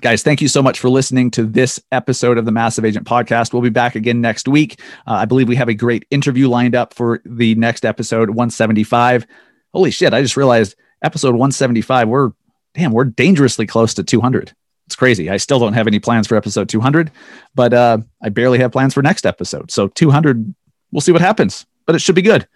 Guys, 0.00 0.22
thank 0.22 0.40
you 0.40 0.48
so 0.48 0.62
much 0.62 0.80
for 0.80 0.88
listening 0.88 1.30
to 1.32 1.44
this 1.44 1.78
episode 1.92 2.38
of 2.38 2.46
the 2.46 2.52
Massive 2.52 2.86
Agent 2.86 3.06
Podcast. 3.06 3.52
We'll 3.52 3.60
be 3.60 3.68
back 3.68 3.96
again 3.96 4.20
next 4.20 4.48
week. 4.48 4.80
Uh, 5.06 5.12
I 5.12 5.24
believe 5.26 5.48
we 5.48 5.56
have 5.56 5.68
a 5.68 5.74
great 5.74 6.06
interview 6.10 6.48
lined 6.48 6.74
up 6.74 6.94
for 6.94 7.20
the 7.26 7.54
next 7.56 7.84
episode, 7.84 8.30
175. 8.30 9.26
Holy 9.74 9.90
shit, 9.90 10.14
I 10.14 10.22
just 10.22 10.38
realized 10.38 10.76
episode 11.02 11.32
175, 11.32 12.08
we're 12.08 12.30
damn, 12.74 12.92
we're 12.92 13.04
dangerously 13.04 13.66
close 13.66 13.94
to 13.94 14.02
200 14.02 14.54
it's 14.90 14.96
crazy. 14.96 15.30
I 15.30 15.36
still 15.36 15.60
don't 15.60 15.74
have 15.74 15.86
any 15.86 16.00
plans 16.00 16.26
for 16.26 16.34
episode 16.34 16.68
200, 16.68 17.12
but 17.54 17.72
uh, 17.72 17.98
I 18.20 18.28
barely 18.28 18.58
have 18.58 18.72
plans 18.72 18.92
for 18.92 19.02
next 19.02 19.24
episode. 19.24 19.70
So 19.70 19.86
200, 19.86 20.52
we'll 20.90 21.00
see 21.00 21.12
what 21.12 21.20
happens, 21.20 21.64
but 21.86 21.94
it 21.94 22.00
should 22.00 22.16
be 22.16 22.22
good. 22.22 22.48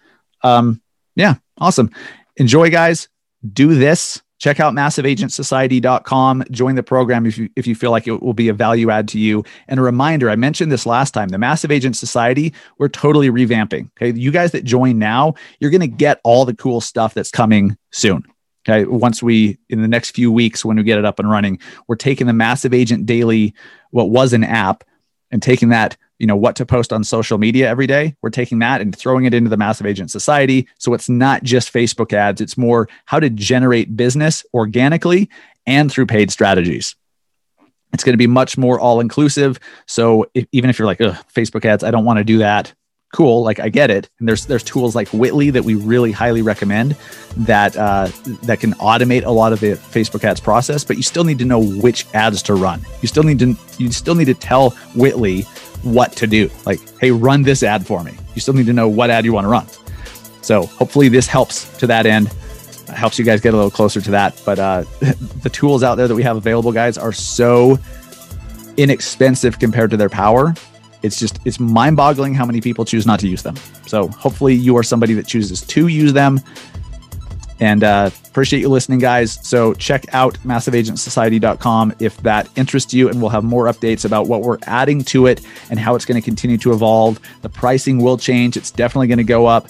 Um, 0.43 0.83
yeah, 1.15 1.35
awesome. 1.59 1.91
Enjoy, 2.37 2.71
guys. 2.71 3.09
Do 3.53 3.75
this. 3.75 4.23
Check 4.39 4.61
out 4.61 4.75
massiveagentsociety.com. 4.75 6.45
Join 6.51 6.75
the 6.75 6.83
program 6.83 7.25
if 7.25 7.39
you 7.39 7.49
if 7.57 7.67
you 7.67 7.75
feel 7.75 7.91
like 7.91 8.07
it 8.07 8.23
will 8.23 8.35
be 8.35 8.49
a 8.49 8.53
value 8.53 8.91
add 8.91 9.09
to 9.09 9.19
you. 9.19 9.45
And 9.69 9.79
a 9.79 9.83
reminder, 9.83 10.29
I 10.29 10.37
mentioned 10.37 10.73
this 10.73 10.87
last 10.87 11.13
time, 11.13 11.29
the 11.29 11.39
Massive 11.39 11.71
Agent 11.71 11.97
Society, 11.97 12.53
we're 12.79 12.89
totally 12.89 13.31
revamping. 13.31 13.91
Okay. 13.93 14.19
You 14.19 14.31
guys 14.31 14.53
that 14.53 14.65
join 14.65 14.99
now, 14.99 15.35
you're 15.61 15.71
going 15.71 15.81
to 15.81 15.87
get 15.87 16.21
all 16.25 16.45
the 16.45 16.55
cool 16.55 16.81
stuff 16.81 17.15
that's 17.15 17.31
coming 17.31 17.77
soon. 17.91 18.25
Okay. 18.69 18.85
Once 18.85 19.23
we, 19.23 19.59
in 19.69 19.83
the 19.83 19.89
next 19.89 20.11
few 20.11 20.33
weeks, 20.33 20.65
when 20.65 20.77
we 20.77 20.83
get 20.83 20.99
it 20.99 21.05
up 21.05 21.19
and 21.19 21.31
running, 21.31 21.59
we're 21.87 21.97
taking 21.97 22.27
the 22.27 22.33
Massive 22.33 22.75
Agent 22.75 23.07
Daily, 23.07 23.55
what 23.91 24.11
was 24.11 24.33
an 24.33 24.43
app, 24.43 24.85
and 25.31 25.43
taking 25.43 25.69
that, 25.71 25.97
you 26.25 26.27
know, 26.27 26.37
what 26.37 26.57
to 26.57 26.65
post 26.65 26.91
on 26.91 27.05
social 27.05 27.37
media 27.37 27.69
every 27.69 27.87
day. 27.87 28.17
We're 28.23 28.31
taking 28.31 28.59
that 28.61 28.81
and 28.81 28.97
throwing 28.97 29.27
it 29.27 29.35
into 29.35 29.51
the 29.51 29.59
Massive 29.59 29.85
Agent 29.85 30.11
Society. 30.11 30.67
So 30.79 30.95
it's 30.95 31.07
not 31.07 31.43
just 31.43 31.71
Facebook 31.71 32.15
ads, 32.15 32.41
it's 32.41 32.57
more 32.57 32.89
how 33.05 33.21
to 33.21 33.29
generate 33.29 33.95
business 33.95 34.43
organically 34.55 35.29
and 35.67 35.93
through 35.93 36.07
paid 36.07 36.31
strategies. 36.31 36.97
It's 37.93 38.03
going 38.03 38.15
to 38.15 38.17
be 38.17 38.27
much 38.27 38.57
more 38.57 38.81
all 38.81 39.01
inclusive. 39.01 39.61
So 39.85 40.25
if, 40.33 40.47
even 40.51 40.71
if 40.71 40.79
you're 40.79 40.87
like, 40.87 40.97
Facebook 40.99 41.67
ads, 41.67 41.85
I 41.85 41.91
don't 41.91 42.07
want 42.07 42.17
to 42.17 42.25
do 42.25 42.39
that 42.39 42.73
cool 43.15 43.45
like 43.45 43.61
i 43.61 43.69
get 43.69 43.93
it 43.93 44.11
and 44.19 44.29
there's 44.29 44.47
there's 44.47 44.65
tools 44.65 44.97
like 44.97 45.07
whitley 45.11 45.49
that 45.49 45.63
we 45.63 45.77
really 45.77 46.11
highly 46.11 46.43
recommend 46.43 46.97
that 47.37 47.77
uh, 47.77 48.09
that 48.43 48.59
can 48.59 48.73
automate 48.75 49.25
a 49.25 49.31
lot 49.31 49.53
of 49.53 49.61
the 49.61 49.75
facebook 49.75 50.25
ads 50.25 50.41
process 50.41 50.83
but 50.83 50.97
you 50.97 51.03
still 51.03 51.23
need 51.23 51.39
to 51.39 51.45
know 51.45 51.63
which 51.63 52.07
ads 52.13 52.43
to 52.43 52.55
run 52.55 52.85
you 53.03 53.07
still 53.07 53.23
need 53.23 53.39
to 53.39 53.57
you 53.79 53.93
still 53.93 54.17
need 54.17 54.25
to 54.25 54.35
tell 54.35 54.71
whitly 54.97 55.47
what 55.85 56.13
to 56.17 56.27
do. 56.27 56.51
Like 56.67 56.81
hey 56.99 57.11
run 57.11 57.43
this 57.43 57.63
ad 57.63 57.87
for 57.87 58.03
me. 58.03 58.13
You 58.35 58.41
still 58.41 58.55
need 58.55 58.67
to 58.67 58.73
know 58.73 58.89
what 58.89 59.11
ad 59.11 59.25
you 59.25 59.33
want 59.33 59.45
to 59.45 59.49
run. 59.49 59.67
So 60.43 60.67
hopefully 60.67 61.09
this 61.09 61.27
helps 61.27 61.77
to 61.79 61.87
that 61.87 62.07
end. 62.07 62.29
Helps 62.89 63.19
you 63.19 63.25
guys 63.25 63.41
get 63.41 63.55
a 63.55 63.57
little 63.57 63.71
closer 63.71 64.01
to 64.01 64.11
that 64.11 64.41
but 64.45 64.59
uh, 64.59 64.85
the 65.43 65.51
tools 65.51 65.83
out 65.83 65.97
there 65.97 66.09
that 66.09 66.15
we 66.15 66.23
have 66.23 66.37
available 66.37 66.73
guys 66.73 66.99
are 66.99 67.13
so 67.13 67.79
inexpensive 68.77 69.59
compared 69.59 69.91
to 69.91 69.97
their 69.97 70.09
power. 70.09 70.55
It's 71.03 71.19
just 71.19 71.39
it's 71.45 71.61
mind-boggling 71.61 72.35
how 72.35 72.47
many 72.47 72.61
people 72.61 72.85
choose 72.85 73.07
not 73.07 73.21
to 73.21 73.29
use 73.29 73.43
them. 73.43 73.57
So 73.87 74.09
hopefully 74.09 74.55
you 74.55 74.77
are 74.77 74.83
somebody 74.83 75.15
that 75.15 75.27
chooses 75.27 75.61
to 75.63 75.89
use 75.89 76.13
them. 76.13 76.41
And 77.61 77.85
uh, 77.85 78.11
appreciate 78.27 78.61
you 78.61 78.69
listening, 78.69 78.99
guys. 78.99 79.39
So 79.47 79.75
check 79.75 80.07
out 80.13 80.35
massiveagentsociety.com 80.39 81.95
if 82.01 82.17
that 82.19 82.49
interests 82.57 82.93
you, 82.93 83.09
and 83.09 83.21
we'll 83.21 83.31
have 83.31 83.45
more 83.45 83.67
updates 83.67 84.05
about 84.05 84.27
what 84.27 84.43
we're 84.43 84.59
adding 84.65 85.05
to 85.05 85.27
it 85.27 85.41
and 85.71 85.79
how 85.79 85.95
it's 85.95 86.05
going 86.05 86.21
to 86.21 86.25
continue 86.25 86.59
to 86.59 86.73
evolve. 86.73 87.21
The 87.43 87.49
pricing 87.49 87.99
will 87.99 88.19
change; 88.19 88.57
it's 88.57 88.71
definitely 88.71 89.07
going 89.07 89.19
to 89.19 89.25
go 89.25 89.47
up. 89.47 89.69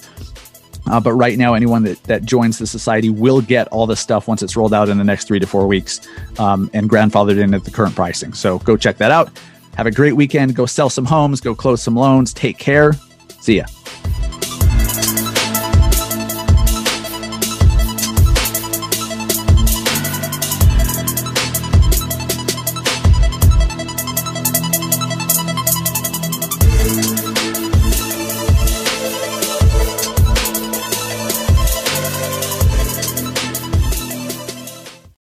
Uh, 0.87 1.01
but 1.01 1.13
right 1.13 1.39
now, 1.39 1.55
anyone 1.55 1.83
that, 1.85 2.03
that 2.05 2.25
joins 2.25 2.59
the 2.59 2.67
society 2.67 3.09
will 3.09 3.41
get 3.41 3.67
all 3.69 3.87
this 3.87 4.01
stuff 4.01 4.29
once 4.29 4.43
it's 4.43 4.57
rolled 4.57 4.75
out 4.75 4.89
in 4.89 4.99
the 4.99 5.05
next 5.05 5.27
three 5.27 5.39
to 5.39 5.47
four 5.47 5.67
weeks 5.67 6.07
um, 6.39 6.71
and 6.75 6.91
grandfathered 6.91 7.39
in 7.39 7.55
at 7.55 7.65
the 7.65 7.71
current 7.71 7.95
pricing. 7.95 8.35
So 8.35 8.59
go 8.61 8.77
check 8.77 8.99
that 8.99 9.11
out. 9.11 9.31
Have 9.77 9.87
a 9.87 9.91
great 9.91 10.13
weekend. 10.13 10.55
Go 10.55 10.67
sell 10.67 10.91
some 10.91 11.05
homes, 11.05 11.41
go 11.41 11.55
close 11.55 11.83
some 11.83 11.97
loans. 11.97 12.33
Take 12.33 12.59
care. 12.59 12.93
See 13.41 13.57
ya. 13.57 13.65